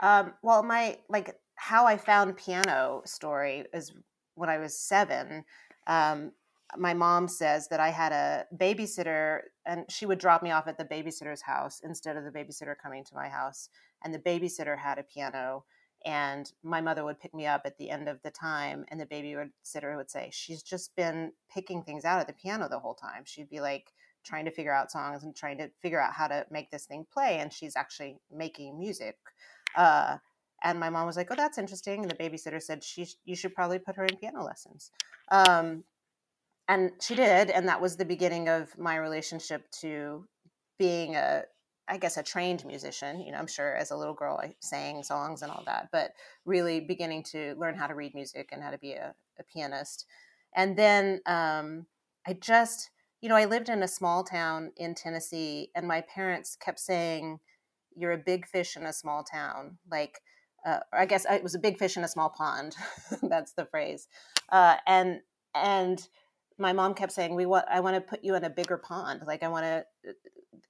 Um, 0.00 0.34
well, 0.42 0.62
my 0.62 1.00
like 1.08 1.40
how 1.56 1.86
I 1.86 1.96
found 1.96 2.36
piano 2.36 3.02
story 3.06 3.66
is 3.72 3.92
when 4.34 4.50
I 4.50 4.58
was 4.58 4.78
seven. 4.78 5.44
Um, 5.86 6.32
my 6.76 6.94
mom 6.94 7.28
says 7.28 7.68
that 7.68 7.80
I 7.80 7.90
had 7.90 8.12
a 8.12 8.46
babysitter, 8.56 9.40
and 9.66 9.84
she 9.90 10.06
would 10.06 10.18
drop 10.18 10.42
me 10.42 10.50
off 10.50 10.66
at 10.66 10.78
the 10.78 10.84
babysitter's 10.84 11.42
house 11.42 11.80
instead 11.84 12.16
of 12.16 12.24
the 12.24 12.30
babysitter 12.30 12.74
coming 12.80 13.04
to 13.04 13.14
my 13.14 13.28
house. 13.28 13.68
And 14.02 14.12
the 14.12 14.18
babysitter 14.18 14.78
had 14.78 14.98
a 14.98 15.02
piano, 15.02 15.64
and 16.04 16.50
my 16.62 16.80
mother 16.80 17.04
would 17.04 17.20
pick 17.20 17.34
me 17.34 17.46
up 17.46 17.62
at 17.64 17.78
the 17.78 17.90
end 17.90 18.08
of 18.08 18.20
the 18.22 18.30
time, 18.30 18.84
and 18.88 19.00
the 19.00 19.06
babysitter 19.06 19.96
would 19.96 20.10
say, 20.10 20.30
"She's 20.32 20.62
just 20.62 20.94
been 20.96 21.32
picking 21.52 21.82
things 21.82 22.04
out 22.04 22.20
at 22.20 22.26
the 22.26 22.32
piano 22.32 22.68
the 22.68 22.80
whole 22.80 22.94
time." 22.94 23.24
She'd 23.24 23.50
be 23.50 23.60
like 23.60 23.92
trying 24.24 24.46
to 24.46 24.50
figure 24.50 24.74
out 24.74 24.90
songs 24.90 25.22
and 25.22 25.36
trying 25.36 25.58
to 25.58 25.70
figure 25.80 26.00
out 26.00 26.14
how 26.14 26.26
to 26.28 26.46
make 26.50 26.70
this 26.70 26.86
thing 26.86 27.06
play, 27.12 27.38
and 27.38 27.52
she's 27.52 27.76
actually 27.76 28.18
making 28.30 28.78
music. 28.78 29.18
Uh, 29.76 30.18
and 30.62 30.80
my 30.80 30.90
mom 30.90 31.06
was 31.06 31.16
like, 31.16 31.30
"Oh, 31.30 31.36
that's 31.36 31.58
interesting." 31.58 32.02
And 32.02 32.10
the 32.10 32.16
babysitter 32.16 32.62
said, 32.62 32.82
"She, 32.82 33.06
you 33.24 33.36
should 33.36 33.54
probably 33.54 33.78
put 33.78 33.96
her 33.96 34.04
in 34.04 34.16
piano 34.16 34.44
lessons." 34.44 34.90
Um, 35.30 35.84
and 36.68 36.92
she 37.00 37.14
did, 37.14 37.50
and 37.50 37.68
that 37.68 37.80
was 37.80 37.96
the 37.96 38.04
beginning 38.04 38.48
of 38.48 38.76
my 38.78 38.96
relationship 38.96 39.70
to 39.80 40.26
being 40.78 41.14
a, 41.14 41.42
I 41.88 41.98
guess, 41.98 42.16
a 42.16 42.22
trained 42.22 42.64
musician. 42.64 43.20
You 43.20 43.32
know, 43.32 43.38
I'm 43.38 43.46
sure 43.46 43.74
as 43.76 43.90
a 43.90 43.96
little 43.96 44.14
girl 44.14 44.40
I 44.42 44.54
sang 44.60 45.02
songs 45.02 45.42
and 45.42 45.52
all 45.52 45.62
that, 45.66 45.88
but 45.92 46.12
really 46.44 46.80
beginning 46.80 47.22
to 47.32 47.54
learn 47.58 47.74
how 47.74 47.86
to 47.86 47.94
read 47.94 48.14
music 48.14 48.48
and 48.52 48.62
how 48.62 48.70
to 48.70 48.78
be 48.78 48.92
a, 48.92 49.14
a 49.38 49.42
pianist. 49.44 50.06
And 50.56 50.76
then 50.76 51.20
um, 51.26 51.86
I 52.26 52.32
just, 52.34 52.90
you 53.20 53.28
know, 53.28 53.36
I 53.36 53.44
lived 53.44 53.68
in 53.68 53.82
a 53.82 53.88
small 53.88 54.24
town 54.24 54.72
in 54.76 54.94
Tennessee, 54.94 55.70
and 55.74 55.86
my 55.86 56.00
parents 56.02 56.56
kept 56.56 56.80
saying 56.80 57.40
you're 57.96 58.12
a 58.12 58.18
big 58.18 58.46
fish 58.46 58.76
in 58.76 58.84
a 58.86 58.92
small 58.92 59.22
town. 59.22 59.78
Like, 59.90 60.20
uh, 60.66 60.80
I 60.92 61.04
guess 61.06 61.26
it 61.28 61.42
was 61.42 61.54
a 61.54 61.60
big 61.60 61.78
fish 61.78 61.96
in 61.96 62.04
a 62.04 62.08
small 62.08 62.30
pond. 62.30 62.74
That's 63.22 63.52
the 63.52 63.66
phrase. 63.66 64.08
Uh, 64.50 64.76
and 64.86 65.20
and 65.54 66.08
my 66.58 66.72
mom 66.72 66.94
kept 66.94 67.12
saying, 67.12 67.34
"We 67.34 67.46
want. 67.46 67.66
I 67.70 67.80
want 67.80 67.96
to 67.96 68.00
put 68.00 68.24
you 68.24 68.34
in 68.34 68.44
a 68.44 68.50
bigger 68.50 68.78
pond. 68.78 69.22
Like, 69.26 69.42
I 69.42 69.48
want 69.48 69.64
to, 69.64 70.10
uh, 70.10 70.12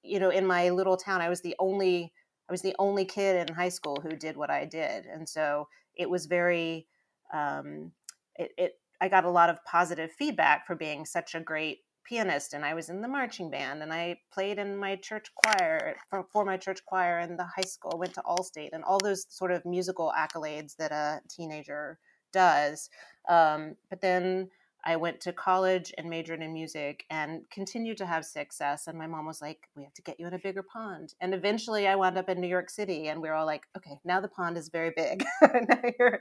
you 0.02 0.18
know, 0.18 0.30
in 0.30 0.46
my 0.46 0.70
little 0.70 0.96
town, 0.96 1.20
I 1.20 1.28
was 1.28 1.42
the 1.42 1.54
only. 1.58 2.12
I 2.48 2.52
was 2.52 2.62
the 2.62 2.76
only 2.78 3.06
kid 3.06 3.48
in 3.48 3.54
high 3.54 3.70
school 3.70 4.00
who 4.02 4.16
did 4.16 4.36
what 4.36 4.50
I 4.50 4.64
did, 4.66 5.06
and 5.06 5.28
so 5.28 5.68
it 5.94 6.08
was 6.08 6.26
very. 6.26 6.86
Um, 7.32 7.92
it, 8.36 8.52
it 8.58 8.72
I 9.00 9.08
got 9.08 9.24
a 9.24 9.30
lot 9.30 9.50
of 9.50 9.64
positive 9.64 10.10
feedback 10.12 10.66
for 10.66 10.74
being 10.74 11.04
such 11.04 11.34
a 11.34 11.40
great 11.40 11.80
pianist 12.04 12.52
and 12.52 12.64
I 12.64 12.74
was 12.74 12.88
in 12.88 13.00
the 13.00 13.08
marching 13.08 13.50
band 13.50 13.82
and 13.82 13.92
I 13.92 14.18
played 14.32 14.58
in 14.58 14.76
my 14.76 14.96
church 14.96 15.30
choir 15.34 15.96
for, 16.10 16.24
for 16.32 16.44
my 16.44 16.56
church 16.56 16.84
choir 16.84 17.18
in 17.20 17.36
the 17.36 17.44
high 17.44 17.66
school, 17.66 17.98
went 17.98 18.14
to 18.14 18.22
Allstate 18.22 18.70
and 18.72 18.84
all 18.84 18.98
those 18.98 19.26
sort 19.28 19.50
of 19.50 19.64
musical 19.64 20.12
accolades 20.16 20.76
that 20.76 20.92
a 20.92 21.20
teenager 21.28 21.98
does. 22.32 22.90
Um, 23.28 23.76
but 23.90 24.00
then 24.00 24.50
I 24.84 24.96
went 24.96 25.20
to 25.22 25.32
college 25.32 25.92
and 25.96 26.10
majored 26.10 26.42
in 26.42 26.52
music 26.52 27.04
and 27.10 27.48
continued 27.50 27.96
to 27.98 28.06
have 28.06 28.24
success. 28.24 28.86
And 28.86 28.98
my 28.98 29.06
mom 29.06 29.26
was 29.26 29.40
like, 29.40 29.68
We 29.74 29.82
have 29.82 29.94
to 29.94 30.02
get 30.02 30.20
you 30.20 30.26
in 30.26 30.34
a 30.34 30.38
bigger 30.38 30.62
pond. 30.62 31.14
And 31.20 31.32
eventually 31.34 31.88
I 31.88 31.96
wound 31.96 32.18
up 32.18 32.28
in 32.28 32.40
New 32.40 32.48
York 32.48 32.70
City 32.70 33.08
and 33.08 33.20
we 33.20 33.28
are 33.28 33.34
all 33.34 33.46
like, 33.46 33.66
Okay, 33.76 33.98
now 34.04 34.20
the 34.20 34.28
pond 34.28 34.58
is 34.58 34.68
very 34.68 34.92
big. 34.94 35.24
now 35.42 35.80
you're 35.98 36.20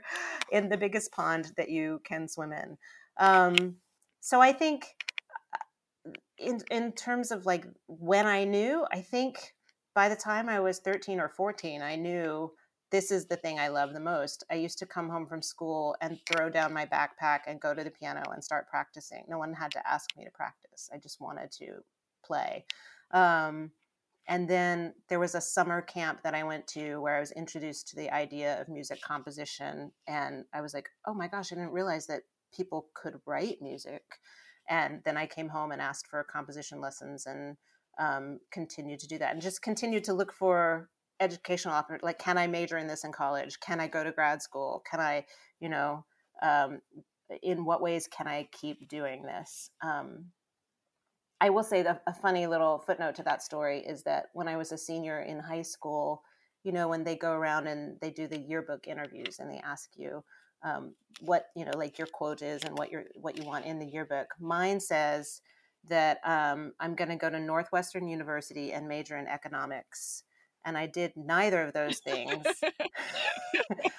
in 0.50 0.68
the 0.68 0.78
biggest 0.78 1.12
pond 1.12 1.52
that 1.56 1.68
you 1.68 2.00
can 2.04 2.26
swim 2.26 2.52
in. 2.52 2.78
Um, 3.18 3.76
so 4.20 4.40
I 4.40 4.52
think 4.52 4.94
in 6.38 6.60
in 6.70 6.92
terms 6.92 7.30
of 7.30 7.46
like 7.46 7.66
when 7.86 8.26
I 8.26 8.44
knew, 8.44 8.86
I 8.92 9.00
think 9.00 9.54
by 9.94 10.08
the 10.08 10.16
time 10.16 10.48
I 10.48 10.60
was 10.60 10.78
13 10.80 11.20
or 11.20 11.28
14, 11.28 11.82
I 11.82 11.96
knew 11.96 12.50
this 12.94 13.10
is 13.10 13.26
the 13.26 13.34
thing 13.34 13.58
I 13.58 13.66
love 13.66 13.92
the 13.92 13.98
most. 13.98 14.44
I 14.52 14.54
used 14.54 14.78
to 14.78 14.86
come 14.86 15.08
home 15.08 15.26
from 15.26 15.42
school 15.42 15.96
and 16.00 16.16
throw 16.30 16.48
down 16.48 16.72
my 16.72 16.86
backpack 16.86 17.40
and 17.48 17.60
go 17.60 17.74
to 17.74 17.82
the 17.82 17.90
piano 17.90 18.22
and 18.32 18.44
start 18.44 18.68
practicing. 18.68 19.24
No 19.28 19.36
one 19.36 19.52
had 19.52 19.72
to 19.72 19.84
ask 19.84 20.16
me 20.16 20.24
to 20.24 20.30
practice. 20.30 20.88
I 20.94 20.98
just 20.98 21.20
wanted 21.20 21.50
to 21.58 21.82
play. 22.24 22.64
Um, 23.10 23.72
and 24.28 24.48
then 24.48 24.94
there 25.08 25.18
was 25.18 25.34
a 25.34 25.40
summer 25.40 25.82
camp 25.82 26.22
that 26.22 26.36
I 26.36 26.44
went 26.44 26.68
to 26.68 26.98
where 26.98 27.16
I 27.16 27.20
was 27.20 27.32
introduced 27.32 27.88
to 27.88 27.96
the 27.96 28.14
idea 28.14 28.60
of 28.60 28.68
music 28.68 29.00
composition. 29.02 29.90
And 30.06 30.44
I 30.54 30.60
was 30.60 30.72
like, 30.72 30.88
oh 31.04 31.14
my 31.14 31.26
gosh, 31.26 31.50
I 31.50 31.56
didn't 31.56 31.72
realize 31.72 32.06
that 32.06 32.22
people 32.56 32.90
could 32.94 33.14
write 33.26 33.60
music. 33.60 34.04
And 34.70 35.00
then 35.04 35.16
I 35.16 35.26
came 35.26 35.48
home 35.48 35.72
and 35.72 35.82
asked 35.82 36.06
for 36.06 36.22
composition 36.22 36.80
lessons 36.80 37.26
and 37.26 37.56
um, 37.98 38.38
continued 38.52 39.00
to 39.00 39.08
do 39.08 39.18
that 39.18 39.32
and 39.32 39.42
just 39.42 39.62
continued 39.62 40.04
to 40.04 40.14
look 40.14 40.32
for 40.32 40.90
educational 41.24 41.74
opportunities. 41.74 42.04
Like, 42.04 42.18
can 42.18 42.38
I 42.38 42.46
major 42.46 42.78
in 42.78 42.86
this 42.86 43.04
in 43.04 43.12
college? 43.12 43.58
Can 43.60 43.80
I 43.80 43.88
go 43.88 44.04
to 44.04 44.12
grad 44.12 44.42
school? 44.42 44.82
Can 44.90 45.00
I, 45.00 45.24
you 45.60 45.68
know, 45.68 46.04
um, 46.42 46.80
in 47.42 47.64
what 47.64 47.82
ways 47.82 48.06
can 48.06 48.28
I 48.28 48.48
keep 48.52 48.88
doing 48.88 49.22
this? 49.24 49.70
Um, 49.82 50.26
I 51.40 51.50
will 51.50 51.64
say 51.64 51.80
a 51.80 52.14
funny 52.22 52.46
little 52.46 52.78
footnote 52.86 53.16
to 53.16 53.22
that 53.24 53.42
story 53.42 53.80
is 53.80 54.02
that 54.04 54.26
when 54.32 54.48
I 54.48 54.56
was 54.56 54.72
a 54.72 54.78
senior 54.78 55.20
in 55.20 55.40
high 55.40 55.62
school, 55.62 56.22
you 56.62 56.72
know, 56.72 56.88
when 56.88 57.04
they 57.04 57.16
go 57.16 57.32
around 57.32 57.66
and 57.66 57.98
they 58.00 58.10
do 58.10 58.26
the 58.26 58.38
yearbook 58.38 58.86
interviews 58.86 59.38
and 59.38 59.50
they 59.50 59.58
ask 59.58 59.90
you, 59.96 60.22
um, 60.64 60.94
what 61.20 61.46
you 61.54 61.64
know 61.64 61.76
like 61.76 61.98
your 61.98 62.08
quote 62.08 62.42
is 62.42 62.62
and 62.64 62.76
what 62.76 62.90
you 62.90 63.02
what 63.20 63.36
you 63.36 63.44
want 63.44 63.66
in 63.66 63.78
the 63.78 63.86
yearbook 63.86 64.28
mine 64.40 64.80
says 64.80 65.40
that 65.88 66.18
um, 66.24 66.72
i'm 66.80 66.94
going 66.94 67.10
to 67.10 67.16
go 67.16 67.30
to 67.30 67.38
northwestern 67.38 68.08
university 68.08 68.72
and 68.72 68.88
major 68.88 69.16
in 69.16 69.26
economics 69.26 70.24
and 70.64 70.76
i 70.76 70.86
did 70.86 71.12
neither 71.16 71.62
of 71.62 71.72
those 71.72 71.98
things. 72.00 72.44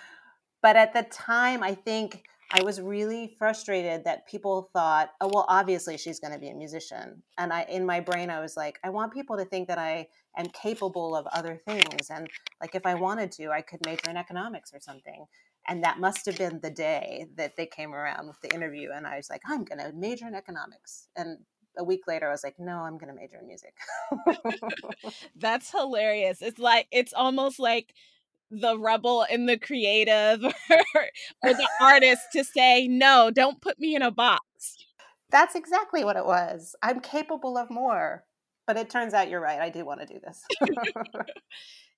But 0.61 0.77
at 0.77 0.93
the 0.93 1.03
time 1.03 1.61
i 1.61 1.75
think 1.75 2.23
i 2.51 2.63
was 2.63 2.81
really 2.81 3.35
frustrated 3.37 4.03
that 4.03 4.27
people 4.27 4.71
thought 4.73 5.11
oh 5.21 5.29
well 5.31 5.45
obviously 5.47 5.95
she's 5.95 6.19
going 6.19 6.33
to 6.33 6.39
be 6.39 6.49
a 6.49 6.55
musician. 6.55 7.21
And 7.37 7.53
i 7.53 7.67
in 7.69 7.85
my 7.85 7.99
brain 7.99 8.31
i 8.31 8.39
was 8.39 8.57
like 8.57 8.79
i 8.83 8.89
want 8.89 9.13
people 9.13 9.37
to 9.37 9.45
think 9.45 9.67
that 9.67 9.77
i 9.77 10.07
am 10.35 10.47
capable 10.47 11.15
of 11.15 11.27
other 11.27 11.61
things 11.67 12.09
and 12.09 12.27
like 12.59 12.73
if 12.73 12.85
i 12.87 12.95
wanted 12.95 13.31
to 13.33 13.51
i 13.51 13.61
could 13.61 13.85
major 13.85 14.09
in 14.09 14.17
economics 14.17 14.73
or 14.73 14.79
something. 14.79 15.25
And 15.67 15.83
that 15.83 15.99
must 15.99 16.25
have 16.27 16.37
been 16.37 16.59
the 16.61 16.69
day 16.69 17.27
that 17.37 17.57
they 17.57 17.65
came 17.67 17.93
around 17.93 18.27
with 18.27 18.41
the 18.41 18.51
interview 18.55 18.89
and 18.95 19.05
i 19.05 19.17
was 19.17 19.29
like 19.29 19.41
i'm 19.47 19.63
going 19.65 19.79
to 19.79 19.93
major 19.93 20.27
in 20.27 20.33
economics. 20.33 21.09
And 21.15 21.37
a 21.77 21.83
week 21.83 22.01
later 22.07 22.27
i 22.27 22.31
was 22.31 22.43
like 22.43 22.55
no 22.59 22.79
i'm 22.79 22.97
going 22.97 23.13
to 23.13 23.19
major 23.19 23.37
in 23.39 23.47
music. 23.47 23.73
That's 25.35 25.71
hilarious. 25.71 26.41
It's 26.41 26.59
like 26.59 26.87
it's 26.91 27.13
almost 27.13 27.59
like 27.59 27.93
the 28.51 28.77
rebel 28.77 29.25
and 29.29 29.49
the 29.49 29.57
creative 29.57 30.43
or 31.43 31.53
the 31.53 31.69
artist 31.81 32.21
to 32.33 32.43
say 32.43 32.87
no 32.87 33.31
don't 33.33 33.61
put 33.61 33.79
me 33.79 33.95
in 33.95 34.01
a 34.01 34.11
box. 34.11 34.41
That's 35.31 35.55
exactly 35.55 36.03
what 36.05 36.15
it 36.15 36.25
was. 36.25 36.75
I'm 36.81 36.99
capable 36.99 37.57
of 37.57 37.69
more 37.69 38.23
but 38.67 38.77
it 38.77 38.89
turns 38.89 39.13
out 39.13 39.29
you're 39.29 39.41
right 39.41 39.59
i 39.59 39.69
do 39.69 39.85
want 39.85 39.99
to 40.01 40.07
do 40.07 40.19
this. 40.19 40.43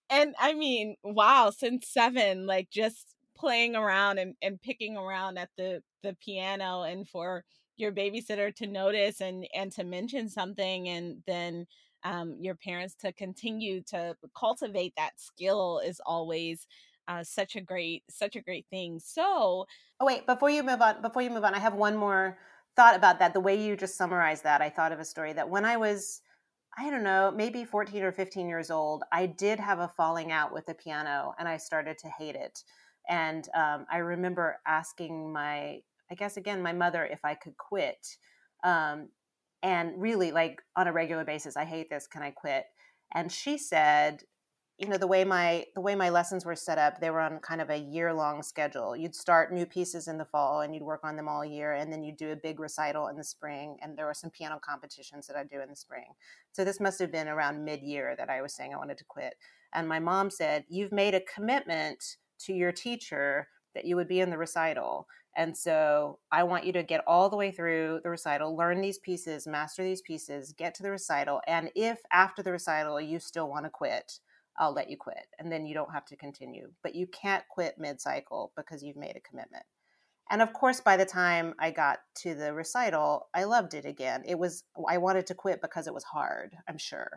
And 0.09 0.35
I 0.39 0.53
mean, 0.53 0.95
wow, 1.03 1.51
since 1.55 1.87
seven, 1.87 2.45
like 2.45 2.69
just 2.69 3.15
playing 3.35 3.75
around 3.75 4.17
and, 4.19 4.35
and 4.41 4.61
picking 4.61 4.97
around 4.97 5.37
at 5.37 5.49
the 5.57 5.81
the 6.03 6.15
piano 6.23 6.83
and 6.83 7.07
for 7.07 7.43
your 7.77 7.91
babysitter 7.91 8.53
to 8.55 8.67
notice 8.67 9.21
and 9.21 9.47
and 9.55 9.71
to 9.73 9.83
mention 9.83 10.29
something 10.29 10.89
and 10.89 11.23
then 11.27 11.65
um, 12.03 12.37
your 12.39 12.55
parents 12.55 12.95
to 13.01 13.11
continue 13.11 13.81
to 13.83 14.15
cultivate 14.37 14.93
that 14.97 15.19
skill 15.19 15.81
is 15.83 15.99
always 16.05 16.67
uh, 17.07 17.23
such 17.23 17.55
a 17.55 17.61
great 17.61 18.03
such 18.09 18.35
a 18.35 18.41
great 18.41 18.65
thing. 18.69 18.99
So 18.99 19.65
oh 19.99 20.05
wait 20.05 20.25
before 20.25 20.49
you 20.49 20.63
move 20.63 20.81
on 20.81 21.01
before 21.01 21.21
you 21.21 21.29
move 21.29 21.43
on 21.43 21.53
i 21.53 21.59
have 21.59 21.73
one 21.73 21.95
more 21.95 22.37
thought 22.75 22.95
about 22.95 23.19
that 23.19 23.33
the 23.33 23.39
way 23.39 23.55
you 23.61 23.75
just 23.75 23.95
summarized 23.97 24.43
that 24.43 24.61
i 24.61 24.69
thought 24.69 24.91
of 24.91 24.99
a 24.99 25.05
story 25.05 25.33
that 25.33 25.49
when 25.49 25.65
i 25.65 25.77
was 25.77 26.21
i 26.77 26.89
don't 26.89 27.03
know 27.03 27.31
maybe 27.35 27.63
14 27.63 28.03
or 28.03 28.11
15 28.11 28.47
years 28.47 28.69
old 28.71 29.03
i 29.11 29.25
did 29.25 29.59
have 29.59 29.79
a 29.79 29.87
falling 29.87 30.31
out 30.31 30.53
with 30.53 30.65
the 30.65 30.73
piano 30.73 31.33
and 31.39 31.47
i 31.47 31.57
started 31.57 31.97
to 31.97 32.09
hate 32.17 32.35
it. 32.35 32.63
And 33.09 33.47
um, 33.55 33.85
i 33.91 33.97
remember 33.97 34.59
asking 34.67 35.31
my 35.31 35.79
i 36.11 36.15
guess 36.15 36.37
again 36.37 36.61
my 36.61 36.73
mother 36.73 37.05
if 37.05 37.23
i 37.23 37.33
could 37.33 37.57
quit 37.57 38.17
um, 38.63 39.09
and 39.63 39.93
really 39.97 40.31
like 40.31 40.61
on 40.75 40.87
a 40.87 40.93
regular 40.93 41.23
basis 41.23 41.57
i 41.57 41.65
hate 41.65 41.89
this 41.89 42.07
can 42.07 42.21
i 42.21 42.31
quit? 42.31 42.65
And 43.13 43.31
she 43.31 43.57
said 43.57 44.23
you 44.77 44.87
know 44.87 44.97
the 44.97 45.07
way 45.07 45.23
my 45.23 45.65
the 45.73 45.81
way 45.81 45.95
my 45.95 46.09
lessons 46.09 46.45
were 46.45 46.55
set 46.55 46.77
up 46.77 47.01
they 47.01 47.09
were 47.09 47.19
on 47.19 47.39
kind 47.39 47.61
of 47.61 47.69
a 47.71 47.77
year 47.77 48.13
long 48.13 48.43
schedule. 48.43 48.95
You'd 48.95 49.15
start 49.15 49.51
new 49.51 49.65
pieces 49.65 50.07
in 50.07 50.19
the 50.19 50.25
fall 50.25 50.61
and 50.61 50.73
you'd 50.73 50.83
work 50.83 51.01
on 51.03 51.15
them 51.15 51.27
all 51.27 51.43
year 51.43 51.73
and 51.73 51.91
then 51.91 52.03
you'd 52.03 52.17
do 52.17 52.31
a 52.31 52.35
big 52.35 52.59
recital 52.59 53.07
in 53.07 53.17
the 53.17 53.23
spring 53.23 53.77
and 53.81 53.97
there 53.97 54.05
were 54.05 54.13
some 54.13 54.29
piano 54.29 54.59
competitions 54.63 55.25
that 55.27 55.35
i'd 55.35 55.49
do 55.49 55.61
in 55.61 55.69
the 55.69 55.75
spring. 55.75 56.13
So 56.51 56.63
this 56.63 56.79
must 56.79 56.99
have 56.99 57.11
been 57.11 57.27
around 57.27 57.65
mid-year 57.65 58.15
that 58.17 58.29
i 58.29 58.41
was 58.41 58.53
saying 58.53 58.73
i 58.73 58.77
wanted 58.77 58.99
to 58.99 59.05
quit. 59.05 59.35
And 59.73 59.87
my 59.87 59.99
mom 59.99 60.29
said 60.29 60.65
you've 60.69 60.91
made 60.91 61.15
a 61.15 61.21
commitment 61.21 62.17
to 62.41 62.53
your 62.53 62.71
teacher 62.71 63.47
that 63.77 63.85
you 63.85 63.95
would 63.95 64.09
be 64.09 64.19
in 64.19 64.29
the 64.29 64.37
recital 64.37 65.07
and 65.37 65.55
so 65.55 66.17
I 66.31 66.43
want 66.43 66.65
you 66.65 66.73
to 66.73 66.81
get 66.81 67.03
all 67.05 67.29
the 67.29 67.35
way 67.35 67.51
through 67.51 67.99
the 68.03 68.09
recital, 68.09 68.57
learn 68.57 68.81
these 68.81 68.97
pieces, 68.97 69.45
master 69.45 69.83
these 69.83 70.01
pieces, 70.01 70.51
get 70.51 70.73
to 70.75 70.83
the 70.83 70.89
recital. 70.89 71.41
And 71.47 71.69
if 71.75 71.99
after 72.11 72.41
the 72.41 72.51
recital 72.51 72.99
you 72.99 73.19
still 73.19 73.47
want 73.47 73.65
to 73.65 73.69
quit, 73.69 74.13
I'll 74.57 74.73
let 74.73 74.89
you 74.89 74.97
quit. 74.97 75.27
And 75.37 75.51
then 75.51 75.67
you 75.67 75.75
don't 75.75 75.93
have 75.93 76.05
to 76.05 76.17
continue. 76.17 76.71
But 76.81 76.95
you 76.95 77.05
can't 77.05 77.43
quit 77.51 77.75
mid 77.77 78.01
cycle 78.01 78.51
because 78.57 78.81
you've 78.81 78.97
made 78.97 79.15
a 79.15 79.29
commitment. 79.29 79.63
And 80.31 80.41
of 80.41 80.53
course, 80.53 80.81
by 80.81 80.97
the 80.97 81.05
time 81.05 81.53
I 81.59 81.69
got 81.69 81.99
to 82.23 82.33
the 82.33 82.51
recital, 82.51 83.27
I 83.35 83.43
loved 83.43 83.75
it 83.75 83.85
again. 83.85 84.23
It 84.25 84.39
was, 84.39 84.63
I 84.89 84.97
wanted 84.97 85.27
to 85.27 85.35
quit 85.35 85.61
because 85.61 85.85
it 85.85 85.93
was 85.93 86.03
hard, 86.03 86.55
I'm 86.67 86.79
sure. 86.79 87.11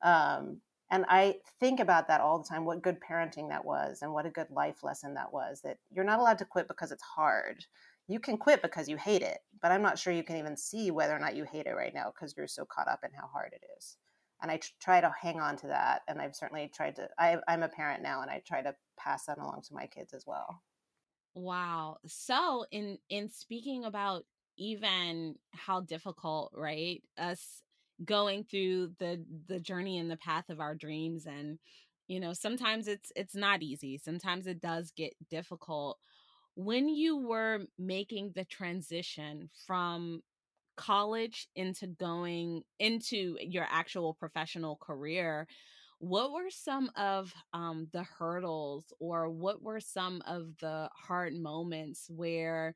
Um, 0.00 0.60
and 0.90 1.04
I 1.08 1.36
think 1.60 1.80
about 1.80 2.08
that 2.08 2.20
all 2.20 2.38
the 2.38 2.48
time 2.48 2.64
what 2.64 2.82
good 2.82 2.98
parenting 3.00 3.48
that 3.48 3.64
was, 3.64 4.00
and 4.02 4.12
what 4.12 4.26
a 4.26 4.30
good 4.30 4.50
life 4.50 4.82
lesson 4.82 5.14
that 5.14 5.32
was 5.32 5.60
that 5.62 5.78
you're 5.90 6.04
not 6.04 6.20
allowed 6.20 6.38
to 6.38 6.44
quit 6.44 6.68
because 6.68 6.92
it's 6.92 7.02
hard. 7.02 7.64
You 8.06 8.20
can 8.20 8.36
quit 8.36 8.60
because 8.60 8.88
you 8.88 8.96
hate 8.96 9.22
it, 9.22 9.38
but 9.62 9.72
I'm 9.72 9.82
not 9.82 9.98
sure 9.98 10.12
you 10.12 10.24
can 10.24 10.36
even 10.36 10.56
see 10.56 10.90
whether 10.90 11.16
or 11.16 11.18
not 11.18 11.36
you 11.36 11.44
hate 11.44 11.66
it 11.66 11.74
right 11.74 11.94
now 11.94 12.12
because 12.14 12.34
you're 12.36 12.46
so 12.46 12.66
caught 12.66 12.88
up 12.88 13.00
in 13.02 13.10
how 13.18 13.26
hard 13.26 13.52
it 13.54 13.64
is. 13.78 13.96
And 14.42 14.50
I 14.50 14.60
try 14.78 15.00
to 15.00 15.10
hang 15.18 15.40
on 15.40 15.56
to 15.58 15.68
that. 15.68 16.02
And 16.06 16.20
I've 16.20 16.36
certainly 16.36 16.70
tried 16.74 16.96
to, 16.96 17.08
I, 17.18 17.38
I'm 17.48 17.62
a 17.62 17.68
parent 17.68 18.02
now 18.02 18.20
and 18.20 18.30
I 18.30 18.42
try 18.46 18.60
to 18.60 18.74
pass 18.98 19.24
that 19.24 19.38
along 19.38 19.62
to 19.68 19.74
my 19.74 19.86
kids 19.86 20.12
as 20.12 20.24
well. 20.26 20.60
Wow. 21.34 21.96
So 22.06 22.66
in 22.70 22.98
in 23.08 23.28
speaking 23.28 23.84
about 23.84 24.24
even 24.56 25.34
how 25.52 25.80
difficult, 25.80 26.52
right? 26.54 27.02
Us 27.18 27.62
going 28.04 28.44
through 28.44 28.92
the 28.98 29.24
the 29.48 29.60
journey 29.60 29.98
and 29.98 30.10
the 30.10 30.16
path 30.16 30.48
of 30.48 30.60
our 30.60 30.74
dreams 30.74 31.26
and 31.26 31.58
you 32.08 32.20
know 32.20 32.32
sometimes 32.32 32.88
it's 32.88 33.12
it's 33.16 33.34
not 33.36 33.62
easy 33.62 33.98
sometimes 33.98 34.46
it 34.46 34.60
does 34.60 34.92
get 34.96 35.14
difficult. 35.30 35.98
When 36.56 36.88
you 36.88 37.16
were 37.18 37.60
making 37.78 38.32
the 38.34 38.44
transition 38.44 39.50
from 39.66 40.22
college 40.76 41.48
into 41.54 41.86
going 41.86 42.62
into 42.78 43.36
your 43.40 43.66
actual 43.70 44.14
professional 44.14 44.76
career 44.76 45.46
what 45.98 46.32
were 46.32 46.50
some 46.50 46.90
of 46.96 47.32
um, 47.54 47.88
the 47.92 48.02
hurdles 48.02 48.92
or 49.00 49.30
what 49.30 49.62
were 49.62 49.80
some 49.80 50.22
of 50.26 50.48
the 50.60 50.88
hard 50.94 51.34
moments 51.34 52.06
where 52.10 52.74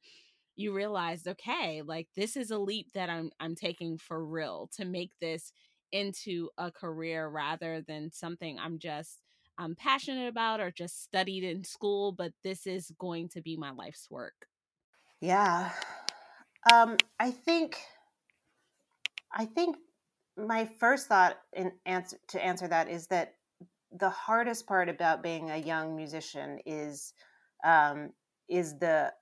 you 0.59 0.75
realized 0.75 1.29
okay 1.29 1.83
like 1.83 2.09
this 2.17 2.37
is 2.37 2.51
a 2.51 2.59
leap 2.59 2.89
that 2.93 3.09
i'm 3.09 3.31
i'm 3.41 3.55
taking 3.55 3.97
for 3.97 4.25
real 4.25 4.69
to 4.77 4.85
make 4.85 5.13
this 5.21 5.53
into 5.93 6.49
a 6.59 6.71
career 6.71 7.29
rather 7.29 7.81
than 7.81 8.11
something 8.11 8.59
i'm 8.59 8.79
just 8.79 9.21
i'm 9.57 9.75
passionate 9.75 10.29
about 10.29 10.61
or 10.61 10.71
just 10.71 11.03
studied 11.03 11.45
in 11.45 11.65
school 11.65 12.13
but 12.13 12.33
this 12.43 12.67
is 12.67 12.91
going 12.99 13.29
to 13.29 13.41
be 13.41 13.57
my 13.57 13.71
life's 13.71 14.11
work. 14.11 14.47
Yeah. 15.21 15.71
Um 16.71 16.97
i 17.19 17.31
think 17.31 17.79
i 19.33 19.45
think 19.45 19.77
my 20.37 20.69
first 20.79 21.09
thought 21.09 21.39
in 21.55 21.73
answer 21.87 22.19
to 22.29 22.45
answer 22.45 22.69
that 22.69 22.89
is 22.89 23.07
that 23.09 23.35
the 23.93 24.11
hardest 24.11 24.67
part 24.67 24.89
about 24.89 25.23
being 25.23 25.51
a 25.51 25.57
young 25.57 25.97
musician 25.97 26.59
is 26.67 27.15
um, 27.65 28.11
is 28.49 28.79
the 28.79 29.13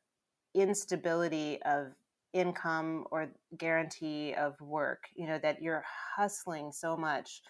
instability 0.57 1.61
of 1.63 1.89
income 2.33 3.05
or 3.11 3.29
guarantee 3.57 4.35
of 4.35 4.61
work 4.61 5.05
you 5.15 5.27
know 5.27 5.39
that 5.39 5.63
you're 5.63 5.85
hustling 6.17 6.71
so 6.73 6.97
much 6.97 7.43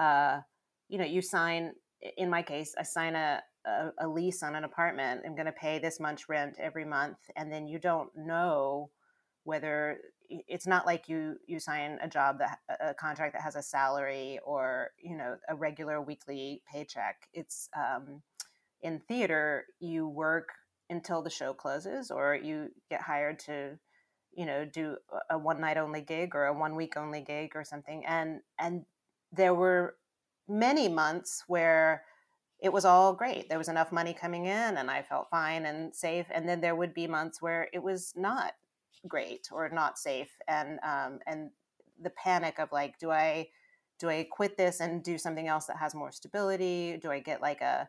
uh, 0.00 0.40
you 0.88 0.98
know 0.98 1.04
you 1.04 1.22
sign 1.22 1.72
in 2.16 2.28
my 2.28 2.42
case 2.42 2.74
i 2.78 2.82
sign 2.82 3.14
a, 3.14 3.40
a, 3.66 3.90
a 4.00 4.08
lease 4.08 4.42
on 4.42 4.56
an 4.56 4.64
apartment 4.64 5.20
i'm 5.24 5.36
going 5.36 5.46
to 5.46 5.52
pay 5.52 5.78
this 5.78 6.00
much 6.00 6.28
rent 6.28 6.56
every 6.60 6.84
month 6.84 7.18
and 7.36 7.52
then 7.52 7.68
you 7.68 7.78
don't 7.78 8.10
know 8.16 8.90
whether 9.44 9.98
it's 10.48 10.66
not 10.66 10.86
like 10.86 11.08
you 11.08 11.36
you 11.46 11.58
sign 11.60 11.98
a 12.02 12.08
job 12.08 12.38
that 12.38 12.58
a 12.80 12.94
contract 12.94 13.34
that 13.34 13.42
has 13.42 13.56
a 13.56 13.62
salary 13.62 14.38
or 14.44 14.90
you 15.02 15.16
know 15.16 15.36
a 15.48 15.54
regular 15.54 16.00
weekly 16.00 16.62
paycheck. 16.72 17.16
It's 17.32 17.68
um, 17.76 18.22
in 18.82 19.00
theater 19.08 19.66
you 19.80 20.08
work 20.08 20.48
until 20.92 21.22
the 21.22 21.30
show 21.30 21.52
closes 21.52 22.10
or 22.10 22.34
you 22.34 22.68
get 22.88 23.00
hired 23.02 23.38
to 23.40 23.78
you 24.32 24.46
know 24.46 24.64
do 24.64 24.96
a 25.30 25.36
one 25.36 25.60
night 25.60 25.76
only 25.76 26.00
gig 26.00 26.34
or 26.34 26.46
a 26.46 26.58
one 26.58 26.76
week 26.76 26.96
only 26.96 27.20
gig 27.20 27.52
or 27.54 27.64
something 27.64 28.04
and 28.06 28.40
and 28.58 28.84
there 29.32 29.54
were 29.54 29.96
many 30.48 30.88
months 30.88 31.44
where 31.48 32.04
it 32.60 32.72
was 32.72 32.84
all 32.84 33.12
great. 33.12 33.48
There 33.48 33.58
was 33.58 33.68
enough 33.68 33.90
money 33.90 34.14
coming 34.14 34.46
in 34.46 34.76
and 34.76 34.90
i 34.90 35.02
felt 35.02 35.30
fine 35.30 35.66
and 35.66 35.94
safe 35.94 36.26
and 36.30 36.48
then 36.48 36.60
there 36.60 36.76
would 36.76 36.94
be 36.94 37.06
months 37.06 37.42
where 37.42 37.68
it 37.72 37.82
was 37.82 38.12
not 38.16 38.52
great 39.08 39.48
or 39.50 39.68
not 39.68 39.98
safe 39.98 40.30
and 40.46 40.78
um, 40.84 41.18
and 41.26 41.50
the 42.00 42.10
panic 42.10 42.58
of 42.58 42.70
like 42.70 42.98
do 42.98 43.10
i 43.10 43.48
do 43.98 44.08
i 44.08 44.26
quit 44.30 44.56
this 44.56 44.80
and 44.80 45.02
do 45.02 45.18
something 45.18 45.48
else 45.48 45.66
that 45.66 45.76
has 45.76 45.94
more 45.94 46.12
stability? 46.12 46.98
Do 47.02 47.10
i 47.10 47.18
get 47.18 47.40
like 47.40 47.60
a 47.60 47.88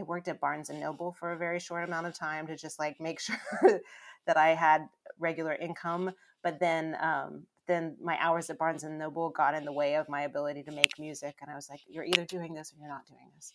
I 0.00 0.02
worked 0.02 0.28
at 0.28 0.40
Barnes 0.40 0.70
and 0.70 0.80
Noble 0.80 1.12
for 1.12 1.32
a 1.32 1.36
very 1.36 1.60
short 1.60 1.84
amount 1.84 2.06
of 2.06 2.14
time 2.14 2.46
to 2.46 2.56
just 2.56 2.78
like 2.78 3.00
make 3.00 3.20
sure 3.20 3.80
that 4.26 4.36
I 4.36 4.54
had 4.54 4.88
regular 5.18 5.54
income. 5.54 6.12
But 6.42 6.58
then, 6.58 6.96
um, 7.00 7.46
then 7.66 7.96
my 8.02 8.16
hours 8.18 8.48
at 8.48 8.58
Barnes 8.58 8.82
and 8.82 8.98
Noble 8.98 9.28
got 9.30 9.54
in 9.54 9.64
the 9.64 9.72
way 9.72 9.94
of 9.94 10.08
my 10.08 10.22
ability 10.22 10.62
to 10.64 10.72
make 10.72 10.98
music, 10.98 11.36
and 11.40 11.50
I 11.50 11.54
was 11.54 11.68
like, 11.68 11.80
"You're 11.88 12.04
either 12.04 12.24
doing 12.24 12.54
this 12.54 12.72
or 12.72 12.80
you're 12.80 12.88
not 12.88 13.06
doing 13.06 13.30
this." 13.36 13.52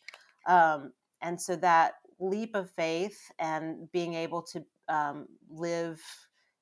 Um, 0.48 0.94
and 1.22 1.42
so 1.42 1.56
that 1.58 1.96
leap 2.20 2.56
of 2.56 2.70
faith 2.72 3.20
and 3.40 3.92
being 3.92 4.14
able 4.14 4.44
to 4.44 4.64
um, 4.88 5.28
live 5.50 6.02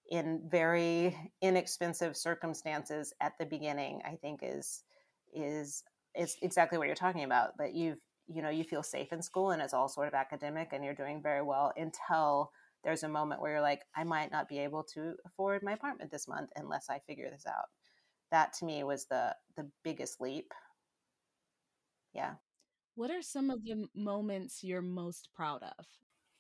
in 0.10 0.42
very 0.50 1.16
inexpensive 1.42 2.16
circumstances 2.16 3.14
at 3.22 3.34
the 3.38 3.46
beginning, 3.46 4.02
I 4.06 4.16
think 4.16 4.40
is 4.42 4.84
is 5.34 5.84
is 6.16 6.38
exactly 6.42 6.78
what 6.78 6.88
you're 6.88 6.96
talking 6.96 7.24
about. 7.24 7.58
That 7.58 7.76
you've 7.76 8.00
you 8.28 8.42
know 8.42 8.50
you 8.50 8.64
feel 8.64 8.84
safe 8.84 9.12
in 9.12 9.22
school 9.22 9.52
and 9.52 9.62
it's 9.62 9.74
all 9.74 9.88
sort 9.88 10.08
of 10.08 10.14
academic 10.14 10.70
and 10.72 10.84
you're 10.84 10.94
doing 10.94 11.22
very 11.22 11.42
well 11.42 11.74
until 11.78 12.52
there's 12.84 13.04
a 13.04 13.10
moment 13.10 13.42
where 13.42 13.52
you're 13.52 13.62
like 13.62 13.82
i 13.96 14.04
might 14.04 14.32
not 14.32 14.48
be 14.48 14.60
able 14.60 14.84
to 14.84 15.14
afford 15.26 15.62
my 15.64 15.74
apartment 15.74 16.12
this 16.12 16.28
month 16.28 16.50
unless 16.56 16.90
i 16.90 17.00
figure 17.00 17.30
this 17.30 17.46
out. 17.48 17.66
That 18.32 18.54
to 18.54 18.66
me 18.66 18.84
was 18.84 19.06
the 19.06 19.36
the 19.58 19.70
biggest 19.84 20.20
leap. 20.20 20.54
Yeah. 22.14 22.36
What 22.96 23.12
are 23.12 23.22
some 23.22 23.50
of 23.50 23.64
the 23.64 23.88
moments 23.96 24.64
you're 24.64 24.82
most 24.82 25.30
proud 25.36 25.62
of? 25.64 25.86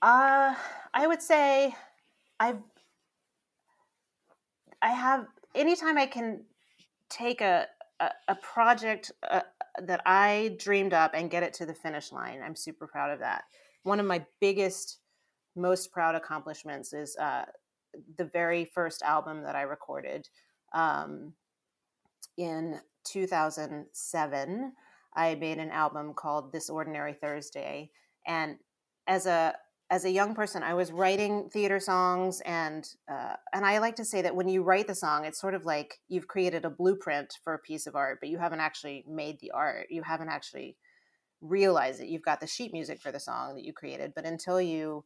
Uh 0.01 0.55
i 0.93 1.07
would 1.07 1.21
say 1.21 1.73
i've 2.39 2.59
i 4.81 4.89
have 4.89 5.27
anytime 5.55 5.97
i 5.97 6.05
can 6.05 6.43
take 7.09 7.41
a 7.41 7.67
a, 7.99 8.09
a 8.27 8.35
project 8.35 9.11
uh, 9.29 9.41
that 9.81 10.01
I 10.05 10.55
dreamed 10.59 10.93
up 10.93 11.11
and 11.13 11.31
get 11.31 11.43
it 11.43 11.53
to 11.55 11.65
the 11.65 11.73
finish 11.73 12.11
line. 12.11 12.41
I'm 12.43 12.55
super 12.55 12.87
proud 12.87 13.11
of 13.11 13.19
that. 13.19 13.45
One 13.83 13.99
of 13.99 14.05
my 14.05 14.25
biggest, 14.39 14.99
most 15.55 15.91
proud 15.91 16.15
accomplishments 16.15 16.93
is 16.93 17.17
uh, 17.17 17.45
the 18.17 18.25
very 18.25 18.65
first 18.65 19.01
album 19.01 19.43
that 19.43 19.55
I 19.55 19.63
recorded 19.63 20.27
um, 20.73 21.33
in 22.37 22.79
2007. 23.05 24.73
I 25.15 25.35
made 25.35 25.57
an 25.59 25.71
album 25.71 26.13
called 26.13 26.51
This 26.51 26.69
Ordinary 26.69 27.13
Thursday. 27.13 27.91
And 28.25 28.57
as 29.07 29.25
a 29.25 29.55
as 29.93 30.05
a 30.05 30.09
young 30.09 30.33
person, 30.33 30.63
I 30.63 30.73
was 30.73 30.91
writing 30.91 31.51
theater 31.53 31.79
songs, 31.79 32.41
and 32.47 32.83
uh, 33.07 33.35
and 33.53 33.63
I 33.63 33.77
like 33.77 33.95
to 33.97 34.05
say 34.05 34.23
that 34.23 34.35
when 34.35 34.47
you 34.47 34.63
write 34.63 34.87
the 34.87 34.95
song, 34.95 35.23
it's 35.23 35.39
sort 35.39 35.53
of 35.53 35.65
like 35.65 35.99
you've 36.07 36.27
created 36.27 36.65
a 36.65 36.71
blueprint 36.71 37.37
for 37.43 37.53
a 37.53 37.59
piece 37.59 37.85
of 37.85 37.95
art, 37.95 38.17
but 38.19 38.29
you 38.29 38.39
haven't 38.39 38.59
actually 38.59 39.05
made 39.07 39.39
the 39.39 39.51
art. 39.51 39.85
You 39.91 40.01
haven't 40.01 40.29
actually 40.29 40.77
realized 41.41 42.01
it. 42.01 42.07
You've 42.07 42.23
got 42.23 42.39
the 42.41 42.47
sheet 42.47 42.73
music 42.73 43.03
for 43.03 43.11
the 43.11 43.19
song 43.19 43.53
that 43.53 43.65
you 43.65 43.71
created, 43.71 44.13
but 44.15 44.25
until 44.25 44.59
you 44.59 45.05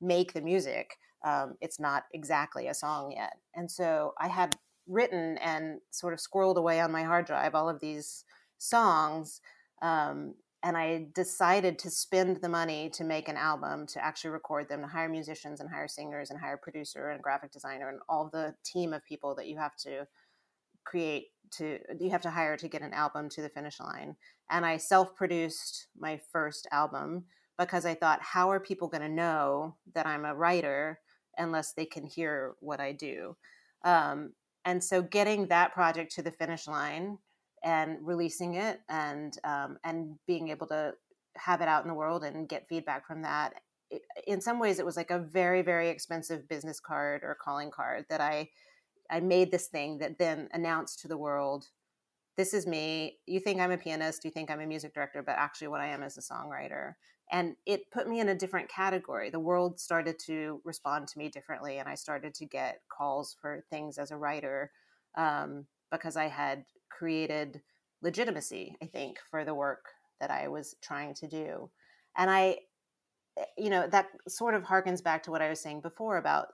make 0.00 0.34
the 0.34 0.40
music, 0.40 0.92
um, 1.24 1.56
it's 1.60 1.80
not 1.80 2.04
exactly 2.14 2.68
a 2.68 2.74
song 2.74 3.10
yet. 3.16 3.38
And 3.56 3.68
so 3.68 4.14
I 4.20 4.28
had 4.28 4.56
written 4.86 5.36
and 5.38 5.80
sort 5.90 6.12
of 6.12 6.20
squirreled 6.20 6.58
away 6.58 6.78
on 6.78 6.92
my 6.92 7.02
hard 7.02 7.26
drive 7.26 7.56
all 7.56 7.68
of 7.68 7.80
these 7.80 8.24
songs. 8.56 9.40
Um, 9.82 10.34
and 10.62 10.76
I 10.76 11.06
decided 11.14 11.78
to 11.80 11.90
spend 11.90 12.40
the 12.40 12.48
money 12.48 12.90
to 12.90 13.04
make 13.04 13.28
an 13.28 13.36
album, 13.36 13.86
to 13.88 14.04
actually 14.04 14.30
record 14.30 14.68
them, 14.68 14.80
to 14.82 14.88
hire 14.88 15.08
musicians 15.08 15.60
and 15.60 15.70
hire 15.70 15.86
singers 15.86 16.30
and 16.30 16.40
hire 16.40 16.56
producer 16.56 17.10
and 17.10 17.22
graphic 17.22 17.52
designer 17.52 17.88
and 17.88 18.00
all 18.08 18.28
the 18.32 18.54
team 18.64 18.92
of 18.92 19.04
people 19.04 19.34
that 19.36 19.46
you 19.46 19.56
have 19.56 19.76
to 19.76 20.06
create 20.84 21.26
to 21.50 21.78
you 22.00 22.10
have 22.10 22.22
to 22.22 22.30
hire 22.30 22.56
to 22.56 22.68
get 22.68 22.82
an 22.82 22.92
album 22.92 23.28
to 23.30 23.42
the 23.42 23.48
finish 23.48 23.78
line. 23.80 24.16
And 24.50 24.66
I 24.66 24.76
self-produced 24.78 25.86
my 25.98 26.20
first 26.32 26.66
album 26.72 27.24
because 27.58 27.84
I 27.86 27.94
thought, 27.94 28.20
how 28.22 28.50
are 28.50 28.60
people 28.60 28.88
going 28.88 29.02
to 29.02 29.08
know 29.08 29.76
that 29.94 30.06
I'm 30.06 30.24
a 30.24 30.34
writer 30.34 31.00
unless 31.36 31.72
they 31.72 31.86
can 31.86 32.04
hear 32.04 32.54
what 32.60 32.80
I 32.80 32.92
do? 32.92 33.36
Um, 33.84 34.32
and 34.64 34.82
so 34.82 35.02
getting 35.02 35.46
that 35.46 35.72
project 35.72 36.14
to 36.16 36.22
the 36.22 36.30
finish 36.30 36.66
line 36.66 37.18
and 37.64 37.98
releasing 38.02 38.54
it 38.54 38.80
and 38.88 39.36
um, 39.44 39.78
and 39.84 40.16
being 40.26 40.48
able 40.48 40.66
to 40.68 40.92
have 41.36 41.60
it 41.60 41.68
out 41.68 41.82
in 41.82 41.88
the 41.88 41.94
world 41.94 42.24
and 42.24 42.48
get 42.48 42.68
feedback 42.68 43.06
from 43.06 43.22
that. 43.22 43.54
It, 43.90 44.02
in 44.26 44.40
some 44.40 44.58
ways 44.58 44.78
it 44.78 44.84
was 44.84 44.96
like 44.96 45.10
a 45.10 45.18
very 45.18 45.62
very 45.62 45.88
expensive 45.88 46.48
business 46.48 46.78
card 46.78 47.22
or 47.22 47.34
calling 47.42 47.70
card 47.70 48.04
that 48.10 48.20
i 48.20 48.50
i 49.10 49.18
made 49.18 49.50
this 49.50 49.68
thing 49.68 49.96
that 49.98 50.18
then 50.18 50.50
announced 50.52 51.00
to 51.00 51.08
the 51.08 51.16
world 51.16 51.68
this 52.36 52.54
is 52.54 52.68
me. 52.68 53.18
You 53.26 53.40
think 53.40 53.60
i'm 53.60 53.70
a 53.70 53.78
pianist 53.78 54.24
you 54.24 54.30
think 54.30 54.50
i'm 54.50 54.60
a 54.60 54.66
music 54.66 54.92
director 54.92 55.22
but 55.22 55.36
actually 55.38 55.68
what 55.68 55.80
i 55.80 55.86
am 55.86 56.02
is 56.02 56.18
a 56.18 56.20
songwriter. 56.20 56.94
And 57.30 57.56
it 57.66 57.90
put 57.90 58.08
me 58.08 58.20
in 58.20 58.30
a 58.30 58.34
different 58.34 58.70
category. 58.70 59.28
The 59.28 59.40
world 59.40 59.78
started 59.78 60.18
to 60.26 60.62
respond 60.64 61.08
to 61.08 61.18
me 61.18 61.30
differently 61.30 61.78
and 61.78 61.88
i 61.88 61.94
started 61.94 62.34
to 62.34 62.44
get 62.44 62.82
calls 62.90 63.36
for 63.40 63.64
things 63.70 63.96
as 63.96 64.10
a 64.10 64.18
writer 64.18 64.70
um, 65.16 65.64
because 65.90 66.16
i 66.16 66.28
had 66.28 66.64
created 66.90 67.60
legitimacy, 68.02 68.76
I 68.82 68.86
think, 68.86 69.18
for 69.30 69.44
the 69.44 69.54
work 69.54 69.84
that 70.20 70.30
I 70.30 70.48
was 70.48 70.74
trying 70.82 71.14
to 71.14 71.28
do. 71.28 71.70
And 72.16 72.30
I, 72.30 72.58
eh, 73.38 73.44
you 73.56 73.70
know, 73.70 73.86
that 73.88 74.08
sort 74.28 74.54
of 74.54 74.62
harkens 74.62 75.02
back 75.02 75.22
to 75.24 75.30
what 75.30 75.42
I 75.42 75.48
was 75.48 75.60
saying 75.60 75.80
before 75.80 76.16
about 76.16 76.48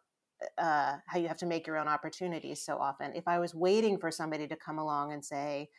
uh, 0.58 0.96
how 1.06 1.18
you 1.18 1.28
have 1.28 1.38
to 1.38 1.46
make 1.46 1.66
your 1.66 1.78
own 1.78 1.88
opportunities 1.88 2.62
so 2.64 2.76
often. 2.76 3.14
If 3.14 3.26
I 3.26 3.38
was 3.38 3.54
waiting 3.54 3.98
for 3.98 4.10
somebody 4.10 4.46
to 4.48 4.56
come 4.56 4.78
along 4.78 5.12
and 5.12 5.24
say, 5.24 5.70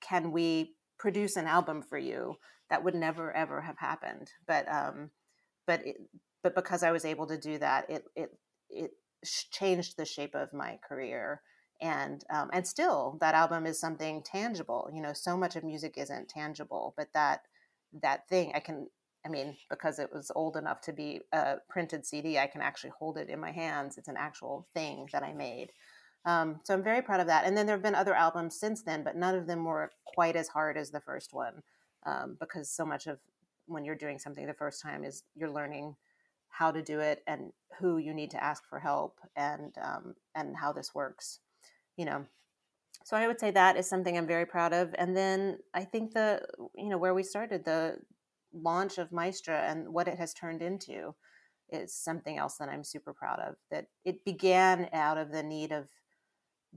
can 0.00 0.32
we 0.32 0.74
produce 0.98 1.36
an 1.36 1.46
album 1.46 1.82
for 1.82 1.98
you? 1.98 2.36
That 2.70 2.84
would 2.84 2.94
never, 2.94 3.34
ever 3.34 3.60
have 3.60 3.78
happened. 3.78 4.30
But, 4.46 4.70
um, 4.70 5.10
but, 5.66 5.86
it, 5.86 5.96
but 6.42 6.54
because 6.54 6.82
I 6.82 6.90
was 6.90 7.04
able 7.04 7.26
to 7.26 7.38
do 7.38 7.58
that, 7.58 7.88
it, 7.88 8.04
it, 8.16 8.30
it 8.70 8.90
changed 9.50 9.96
the 9.96 10.04
shape 10.04 10.34
of 10.34 10.52
my 10.52 10.78
career 10.86 11.42
and 11.80 12.24
um, 12.30 12.50
and 12.52 12.66
still 12.66 13.16
that 13.20 13.34
album 13.34 13.66
is 13.66 13.78
something 13.78 14.22
tangible 14.22 14.90
you 14.92 15.00
know 15.00 15.12
so 15.12 15.36
much 15.36 15.56
of 15.56 15.64
music 15.64 15.94
isn't 15.96 16.28
tangible 16.28 16.94
but 16.96 17.08
that 17.14 17.42
that 18.02 18.28
thing 18.28 18.52
i 18.54 18.60
can 18.60 18.88
i 19.24 19.28
mean 19.28 19.56
because 19.70 19.98
it 19.98 20.12
was 20.12 20.30
old 20.34 20.56
enough 20.56 20.80
to 20.80 20.92
be 20.92 21.20
a 21.32 21.56
printed 21.68 22.04
cd 22.04 22.38
i 22.38 22.46
can 22.46 22.60
actually 22.60 22.92
hold 22.98 23.16
it 23.16 23.28
in 23.28 23.40
my 23.40 23.52
hands 23.52 23.96
it's 23.96 24.08
an 24.08 24.16
actual 24.18 24.66
thing 24.74 25.08
that 25.12 25.22
i 25.22 25.32
made. 25.32 25.70
Um, 26.24 26.60
so 26.64 26.74
i'm 26.74 26.82
very 26.82 27.00
proud 27.00 27.20
of 27.20 27.28
that 27.28 27.44
and 27.44 27.56
then 27.56 27.66
there 27.66 27.76
have 27.76 27.82
been 27.82 27.94
other 27.94 28.14
albums 28.14 28.58
since 28.58 28.82
then 28.82 29.04
but 29.04 29.16
none 29.16 29.36
of 29.36 29.46
them 29.46 29.64
were 29.64 29.92
quite 30.04 30.36
as 30.36 30.48
hard 30.48 30.76
as 30.76 30.90
the 30.90 31.00
first 31.00 31.32
one 31.32 31.62
um, 32.04 32.36
because 32.40 32.68
so 32.70 32.84
much 32.84 33.06
of 33.06 33.18
when 33.66 33.84
you're 33.84 33.94
doing 33.94 34.18
something 34.18 34.46
the 34.46 34.52
first 34.52 34.82
time 34.82 35.04
is 35.04 35.22
you're 35.36 35.50
learning 35.50 35.94
how 36.48 36.72
to 36.72 36.82
do 36.82 36.98
it 36.98 37.22
and 37.26 37.52
who 37.78 37.98
you 37.98 38.12
need 38.12 38.32
to 38.32 38.42
ask 38.42 38.68
for 38.68 38.80
help 38.80 39.20
and 39.36 39.74
um, 39.82 40.14
and 40.34 40.56
how 40.56 40.72
this 40.72 40.94
works 40.94 41.38
you 41.98 42.06
know. 42.06 42.24
So 43.04 43.16
i 43.16 43.26
would 43.26 43.40
say 43.40 43.50
that 43.50 43.76
is 43.78 43.88
something 43.88 44.18
i'm 44.18 44.26
very 44.26 44.44
proud 44.44 44.74
of 44.74 44.94
and 44.98 45.16
then 45.16 45.58
i 45.72 45.82
think 45.82 46.12
the 46.12 46.42
you 46.76 46.90
know 46.90 46.98
where 46.98 47.14
we 47.14 47.22
started 47.22 47.64
the 47.64 47.96
launch 48.52 48.98
of 48.98 49.12
maestra 49.12 49.62
and 49.62 49.88
what 49.88 50.08
it 50.08 50.18
has 50.18 50.34
turned 50.34 50.60
into 50.60 51.14
is 51.70 51.94
something 51.94 52.36
else 52.36 52.56
that 52.58 52.68
i'm 52.68 52.84
super 52.84 53.14
proud 53.14 53.38
of 53.40 53.54
that 53.70 53.86
it 54.04 54.26
began 54.26 54.90
out 54.92 55.16
of 55.16 55.32
the 55.32 55.42
need 55.42 55.72
of 55.72 55.88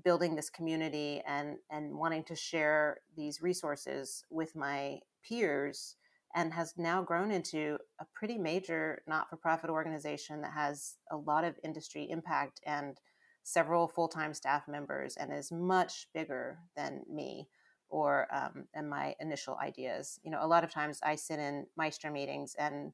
building 0.06 0.36
this 0.36 0.50
community 0.50 1.22
and 1.28 1.58
and 1.70 1.98
wanting 1.98 2.24
to 2.24 2.36
share 2.36 3.00
these 3.18 3.42
resources 3.42 4.24
with 4.30 4.56
my 4.56 5.00
peers 5.28 5.98
and 6.34 6.54
has 6.54 6.74
now 6.78 7.04
grown 7.04 7.30
into 7.30 7.78
a 8.00 8.06
pretty 8.16 8.38
major 8.38 9.02
not-for-profit 9.06 9.70
organization 9.70 10.42
that 10.42 10.54
has 10.54 10.96
a 11.12 11.18
lot 11.18 11.44
of 11.44 11.60
industry 11.62 12.08
impact 12.10 12.62
and 12.66 12.98
several 13.44 13.88
full-time 13.88 14.34
staff 14.34 14.68
members 14.68 15.18
and 15.18 15.34
is 15.34 15.52
much 15.52 16.08
bigger 16.14 16.60
than 16.76 17.02
me 17.10 17.48
or 17.90 18.28
um, 18.34 18.66
and 18.74 18.90
my 18.90 19.16
initial 19.20 19.58
ideas. 19.62 20.20
You 20.24 20.32
know 20.32 20.40
a 20.42 20.48
lot 20.48 20.64
of 20.64 20.72
times 20.72 21.00
i 21.04 21.16
sit 21.16 21.40
in 21.40 21.66
maestra 21.78 22.12
meetings 22.12 22.56
and 22.58 22.94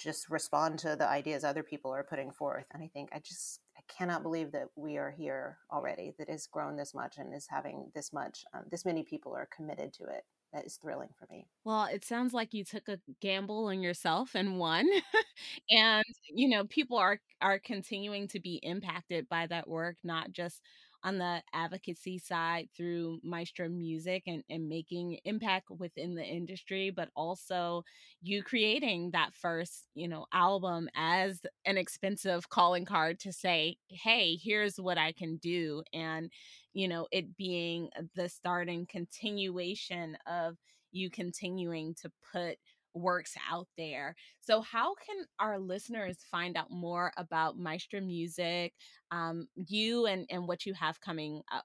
just 0.00 0.30
respond 0.30 0.78
to 0.78 0.96
the 0.96 1.06
ideas 1.06 1.44
other 1.44 1.62
people 1.62 1.92
are 1.92 2.02
putting 2.02 2.32
forth 2.32 2.64
and 2.72 2.82
i 2.82 2.86
think 2.88 3.10
i 3.12 3.18
just 3.18 3.60
i 3.76 3.82
cannot 3.86 4.22
believe 4.22 4.50
that 4.50 4.68
we 4.74 4.96
are 4.96 5.10
here 5.10 5.58
already 5.70 6.14
that 6.18 6.30
has 6.30 6.46
grown 6.46 6.74
this 6.76 6.94
much 6.94 7.18
and 7.18 7.34
is 7.34 7.46
having 7.50 7.90
this 7.94 8.12
much 8.12 8.44
um, 8.54 8.62
this 8.70 8.86
many 8.86 9.02
people 9.02 9.34
are 9.34 9.48
committed 9.54 9.92
to 9.92 10.04
it 10.04 10.24
that 10.52 10.66
is 10.66 10.76
thrilling 10.76 11.10
for 11.18 11.26
me. 11.30 11.46
Well, 11.64 11.84
it 11.84 12.04
sounds 12.04 12.32
like 12.32 12.54
you 12.54 12.64
took 12.64 12.88
a 12.88 12.98
gamble 13.20 13.66
on 13.66 13.82
yourself 13.82 14.34
and 14.34 14.58
won. 14.58 14.88
and 15.70 16.04
you 16.28 16.48
know, 16.48 16.64
people 16.64 16.96
are 16.98 17.20
are 17.40 17.58
continuing 17.58 18.28
to 18.28 18.40
be 18.40 18.56
impacted 18.62 19.28
by 19.28 19.46
that 19.46 19.68
work, 19.68 19.96
not 20.04 20.32
just 20.32 20.60
on 21.02 21.18
the 21.18 21.42
advocacy 21.52 22.18
side 22.18 22.68
through 22.76 23.18
Maestra 23.22 23.68
Music 23.68 24.22
and, 24.26 24.42
and 24.50 24.68
making 24.68 25.18
impact 25.24 25.70
within 25.70 26.14
the 26.14 26.24
industry, 26.24 26.90
but 26.90 27.08
also 27.16 27.84
you 28.22 28.42
creating 28.42 29.10
that 29.12 29.34
first, 29.34 29.86
you 29.94 30.08
know, 30.08 30.26
album 30.32 30.88
as 30.94 31.40
an 31.64 31.78
expensive 31.78 32.48
calling 32.48 32.84
card 32.84 33.18
to 33.20 33.32
say, 33.32 33.76
hey, 33.88 34.36
here's 34.36 34.76
what 34.76 34.98
I 34.98 35.12
can 35.12 35.36
do. 35.36 35.82
And, 35.92 36.30
you 36.72 36.88
know, 36.88 37.06
it 37.10 37.36
being 37.36 37.88
the 38.14 38.28
start 38.28 38.68
and 38.68 38.88
continuation 38.88 40.16
of 40.26 40.56
you 40.92 41.10
continuing 41.10 41.94
to 42.02 42.10
put 42.32 42.58
works 42.94 43.34
out 43.50 43.68
there. 43.76 44.14
So, 44.40 44.60
how 44.60 44.94
can 44.94 45.24
our 45.38 45.58
listeners 45.58 46.18
find 46.30 46.56
out 46.56 46.70
more 46.70 47.12
about 47.16 47.58
Maestra 47.58 48.00
Music, 48.00 48.72
um, 49.10 49.48
you, 49.54 50.06
and, 50.06 50.26
and 50.30 50.46
what 50.46 50.66
you 50.66 50.74
have 50.74 51.00
coming 51.00 51.42
up? 51.52 51.64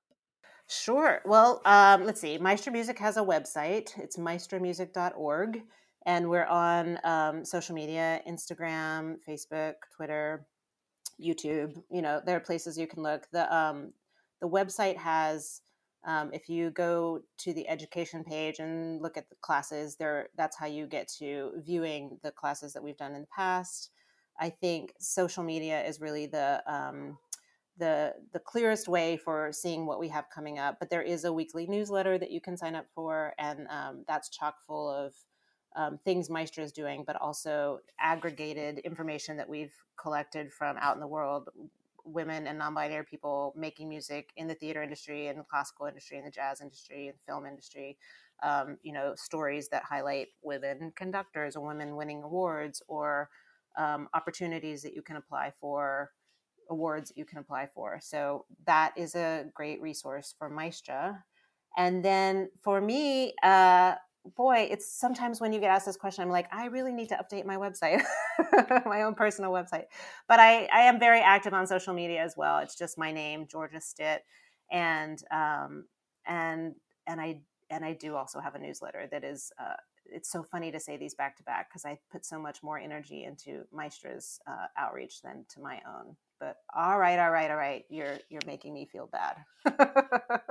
Sure. 0.68 1.22
Well, 1.26 1.62
um, 1.66 2.06
let's 2.06 2.20
see. 2.20 2.38
Maestra 2.38 2.72
Music 2.72 2.98
has 3.00 3.18
a 3.18 3.22
website. 3.22 3.98
It's 4.00 4.18
maestramusic.org. 4.18 5.62
And 6.08 6.30
we're 6.30 6.46
on 6.46 7.00
um, 7.04 7.46
social 7.46 7.76
media 7.76 8.22
Instagram, 8.28 9.18
Facebook, 9.28 9.74
Twitter, 9.96 10.46
YouTube. 11.24 11.82
You 11.92 12.02
know, 12.02 12.22
there 12.26 12.38
are 12.38 12.42
places 12.42 12.78
you 12.78 12.88
can 12.88 13.04
look. 13.04 13.28
The, 13.32 13.54
um, 13.56 13.94
the 14.42 14.48
website 14.48 14.98
has 14.98 15.62
um, 16.06 16.30
if 16.34 16.48
you 16.50 16.70
go 16.70 17.22
to 17.40 17.54
the 17.54 17.68
education 17.68 18.24
page 18.24 18.60
and 18.60 19.02
look 19.02 19.18
at 19.18 19.28
the 19.30 19.36
classes, 19.42 19.96
there 19.96 20.30
that's 20.38 20.56
how 20.56 20.68
you 20.68 20.86
get 20.86 21.08
to 21.20 21.52
viewing 21.58 22.20
the 22.22 22.32
classes 22.32 22.74
that 22.74 22.84
we've 22.84 22.98
done 22.98 23.16
in 23.16 23.22
the 23.22 23.28
past. 23.36 23.90
I 24.40 24.50
think 24.50 24.94
social 25.00 25.44
media 25.44 25.84
is 25.84 26.00
really 26.00 26.28
the 26.28 26.62
um, 26.68 27.18
the 27.78 28.14
the 28.34 28.40
clearest 28.40 28.88
way 28.88 29.18
for 29.18 29.52
seeing 29.52 29.88
what 29.88 30.00
we 30.00 30.10
have 30.10 30.30
coming 30.34 30.60
up. 30.60 30.78
But 30.80 30.92
there 30.92 31.02
is 31.02 31.26
a 31.26 31.34
weekly 31.34 31.66
newsletter 31.66 32.20
that 32.20 32.32
you 32.32 32.40
can 32.40 32.56
sign 32.56 32.76
up 32.76 32.86
for, 32.94 33.34
and 33.40 33.68
um, 33.70 34.06
that's 34.08 34.30
chock 34.30 34.58
full 34.68 34.88
of 34.88 35.14
um, 35.76 35.98
things 36.06 36.30
Maestra 36.30 36.64
is 36.64 36.72
doing, 36.72 37.04
but 37.06 37.20
also 37.20 37.80
aggregated 38.00 38.80
information 38.80 39.38
that 39.38 39.50
we've 39.50 39.74
collected 40.00 40.54
from 40.54 40.78
out 40.78 40.94
in 40.94 41.02
the 41.02 41.08
world 41.08 41.50
women 42.06 42.48
and 42.48 42.60
non-binary 42.60 43.06
people 43.06 43.54
making 43.58 43.90
music 43.90 44.32
in 44.38 44.48
the 44.48 44.56
theater 44.56 44.84
industry 44.84 45.28
and 45.28 45.40
the 45.40 45.44
classical 45.44 45.88
industry 45.88 46.18
and 46.18 46.26
the 46.26 46.32
jazz 46.32 46.62
industry 46.62 47.08
and 47.08 47.18
film 47.28 47.46
industry 47.46 47.98
um, 48.44 48.78
you 48.84 48.94
know 48.94 49.14
stories 49.16 49.70
that 49.70 49.84
highlight 49.84 50.28
women 50.44 50.92
conductors 50.96 51.56
or 51.56 51.66
women 51.66 51.96
winning 51.96 52.24
awards 52.24 52.82
or 52.88 53.30
um, 53.78 54.08
opportunities 54.14 54.82
that 54.84 54.94
you 54.94 55.02
can 55.02 55.16
apply 55.16 55.52
for 55.60 56.12
awards 56.70 57.10
that 57.10 57.18
you 57.18 57.26
can 57.26 57.38
apply 57.38 57.68
for. 57.74 58.00
So 58.02 58.46
that 58.66 58.94
is 58.98 59.16
a 59.16 59.46
great 59.54 59.82
resource 59.82 60.34
for 60.38 60.50
maestra. 60.50 61.24
And 61.78 62.04
then 62.04 62.50
for 62.64 62.82
me 62.82 63.34
uh, 63.44 63.96
boy, 64.36 64.68
it's 64.72 64.92
sometimes 64.92 65.40
when 65.40 65.54
you 65.54 65.60
get 65.60 65.70
asked 65.70 65.86
this 65.86 65.98
question, 65.98 66.24
I'm 66.24 66.30
like, 66.30 66.48
I 66.54 66.66
really 66.66 66.94
need 66.94 67.10
to 67.10 67.16
update 67.16 67.46
my 67.46 67.58
website, 67.58 68.04
my 68.86 69.04
own 69.04 69.16
personal 69.16 69.52
website. 69.52 69.86
But 70.28 70.40
I, 70.40 70.66
I 70.74 70.82
am 70.82 71.00
very 71.00 71.22
active 71.22 71.54
on 71.54 71.68
social 71.68 71.94
media 71.94 72.24
as 72.24 72.36
well. 72.38 72.60
It's 72.60 72.76
just 72.76 72.98
my 72.98 73.12
name, 73.12 73.48
Georgia 73.50 73.82
Stitt, 73.82 74.24
and 74.72 75.20
um, 75.32 75.86
and 76.26 76.76
and 77.08 77.22
I 77.22 77.42
and 77.70 77.86
I 77.86 77.94
do 77.94 78.16
also 78.16 78.40
have 78.40 78.56
a 78.56 78.60
newsletter 78.60 79.08
that 79.12 79.24
is. 79.24 79.52
Uh, 79.60 79.76
it's 80.12 80.32
so 80.32 80.44
funny 80.44 80.72
to 80.72 80.80
say 80.80 80.98
these 80.98 81.16
back 81.16 81.38
to 81.38 81.44
back 81.44 81.70
because 81.70 81.86
I 81.86 82.00
put 82.12 82.26
so 82.26 82.40
much 82.40 82.64
more 82.64 82.78
energy 82.78 83.24
into 83.24 83.64
Maestra's 83.74 84.40
uh, 84.48 84.68
outreach 84.78 85.22
than 85.22 85.46
to 85.50 85.62
my 85.62 85.80
own 85.88 86.16
but 86.40 86.58
all 86.76 87.00
right 87.00 87.20
all 87.20 87.32
right 87.32 87.50
all 87.50 87.58
right 87.58 87.86
you're 87.90 88.18
you're 88.30 88.42
making 88.46 88.74
me 88.74 88.86
feel 88.86 89.10
bad. 89.12 89.38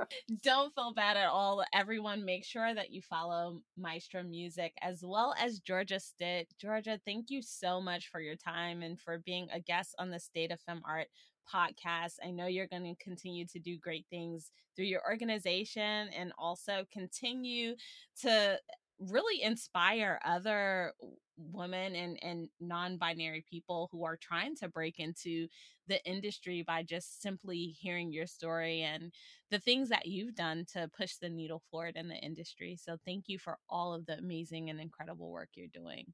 Don't 0.43 0.73
feel 0.73 0.93
bad 0.93 1.17
at 1.17 1.27
all. 1.27 1.63
Everyone 1.73 2.25
make 2.25 2.43
sure 2.43 2.73
that 2.73 2.91
you 2.91 3.01
follow 3.01 3.61
maestra 3.77 4.23
music 4.23 4.73
as 4.81 5.03
well 5.03 5.35
as 5.39 5.59
georgia 5.59 5.99
stitt 5.99 6.47
georgia 6.59 6.99
thank 7.05 7.29
you 7.29 7.41
so 7.41 7.79
much 7.79 8.09
for 8.09 8.19
your 8.19 8.35
time 8.35 8.81
and 8.81 8.99
for 8.99 9.19
being 9.19 9.47
a 9.53 9.59
guest 9.59 9.95
on 9.99 10.09
the 10.09 10.19
state 10.19 10.51
of 10.51 10.59
fem 10.61 10.81
art 10.87 11.07
podcast. 11.53 12.15
I 12.23 12.31
know 12.31 12.47
you're 12.47 12.67
going 12.67 12.95
to 12.95 13.03
continue 13.03 13.45
to 13.47 13.59
do 13.59 13.77
great 13.77 14.05
things 14.09 14.51
through 14.75 14.85
your 14.85 15.01
organization 15.07 16.09
and 16.17 16.33
also 16.37 16.85
continue 16.91 17.75
to 18.21 18.59
really 18.99 19.41
inspire 19.41 20.19
other 20.23 20.93
women 21.37 21.95
and 21.95 22.17
and 22.23 22.47
non-binary 22.61 23.43
people 23.49 23.89
who 23.91 24.05
are 24.05 24.17
trying 24.17 24.55
to 24.55 24.69
break 24.69 24.99
into 24.99 25.47
the 25.87 26.03
industry 26.05 26.63
by 26.65 26.81
just 26.81 27.21
simply 27.21 27.75
hearing 27.79 28.11
your 28.11 28.25
story 28.25 28.81
and 28.81 29.11
the 29.51 29.59
things 29.59 29.89
that 29.89 30.05
you've 30.05 30.33
done 30.33 30.65
to 30.73 30.89
push 30.97 31.15
the 31.17 31.29
needle 31.29 31.61
forward 31.69 31.95
in 31.95 32.07
the 32.07 32.15
industry. 32.15 32.77
So 32.81 32.97
thank 33.05 33.25
you 33.27 33.37
for 33.37 33.57
all 33.69 33.93
of 33.93 34.05
the 34.05 34.17
amazing 34.17 34.69
and 34.69 34.79
incredible 34.79 35.29
work 35.29 35.49
you're 35.55 35.67
doing. 35.67 36.05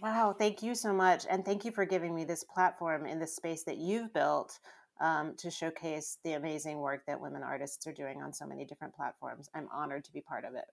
Wow 0.00 0.34
thank 0.38 0.62
you 0.62 0.74
so 0.74 0.92
much 0.92 1.26
and 1.28 1.44
thank 1.44 1.64
you 1.64 1.72
for 1.72 1.84
giving 1.84 2.14
me 2.14 2.24
this 2.24 2.44
platform 2.44 3.04
in 3.04 3.18
the 3.18 3.26
space 3.26 3.64
that 3.64 3.78
you've 3.78 4.12
built 4.14 4.58
um, 5.00 5.34
to 5.38 5.50
showcase 5.50 6.18
the 6.24 6.34
amazing 6.34 6.78
work 6.78 7.04
that 7.06 7.20
women 7.20 7.42
artists 7.42 7.86
are 7.86 7.92
doing 7.92 8.22
on 8.22 8.32
so 8.32 8.46
many 8.46 8.64
different 8.64 8.94
platforms. 8.94 9.48
I'm 9.54 9.68
honored 9.72 10.04
to 10.04 10.12
be 10.12 10.20
part 10.20 10.44
of 10.44 10.54
it 10.54 10.64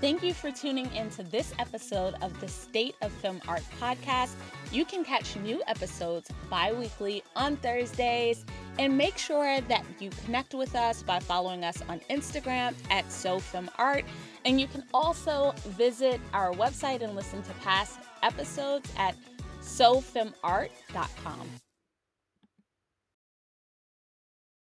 Thank 0.00 0.22
you 0.22 0.32
for 0.32 0.50
tuning 0.50 0.90
into 0.94 1.22
this 1.22 1.52
episode 1.58 2.14
of 2.22 2.40
the 2.40 2.48
State 2.48 2.94
of 3.02 3.12
Fem 3.12 3.38
Art 3.46 3.62
podcast. 3.78 4.30
You 4.72 4.86
can 4.86 5.04
catch 5.04 5.36
new 5.36 5.62
episodes 5.66 6.30
bi 6.48 6.72
weekly 6.72 7.22
on 7.36 7.58
Thursdays. 7.58 8.46
And 8.78 8.96
make 8.96 9.18
sure 9.18 9.60
that 9.60 9.84
you 9.98 10.08
connect 10.24 10.54
with 10.54 10.74
us 10.74 11.02
by 11.02 11.20
following 11.20 11.64
us 11.64 11.82
on 11.86 12.00
Instagram 12.08 12.74
at 12.90 13.04
SoFemArt. 13.08 14.04
And 14.46 14.58
you 14.58 14.68
can 14.68 14.84
also 14.94 15.52
visit 15.66 16.18
our 16.32 16.52
website 16.52 17.02
and 17.02 17.14
listen 17.14 17.42
to 17.42 17.52
past 17.62 17.98
episodes 18.22 18.90
at 18.96 19.14
sofemart.com. 19.60 21.50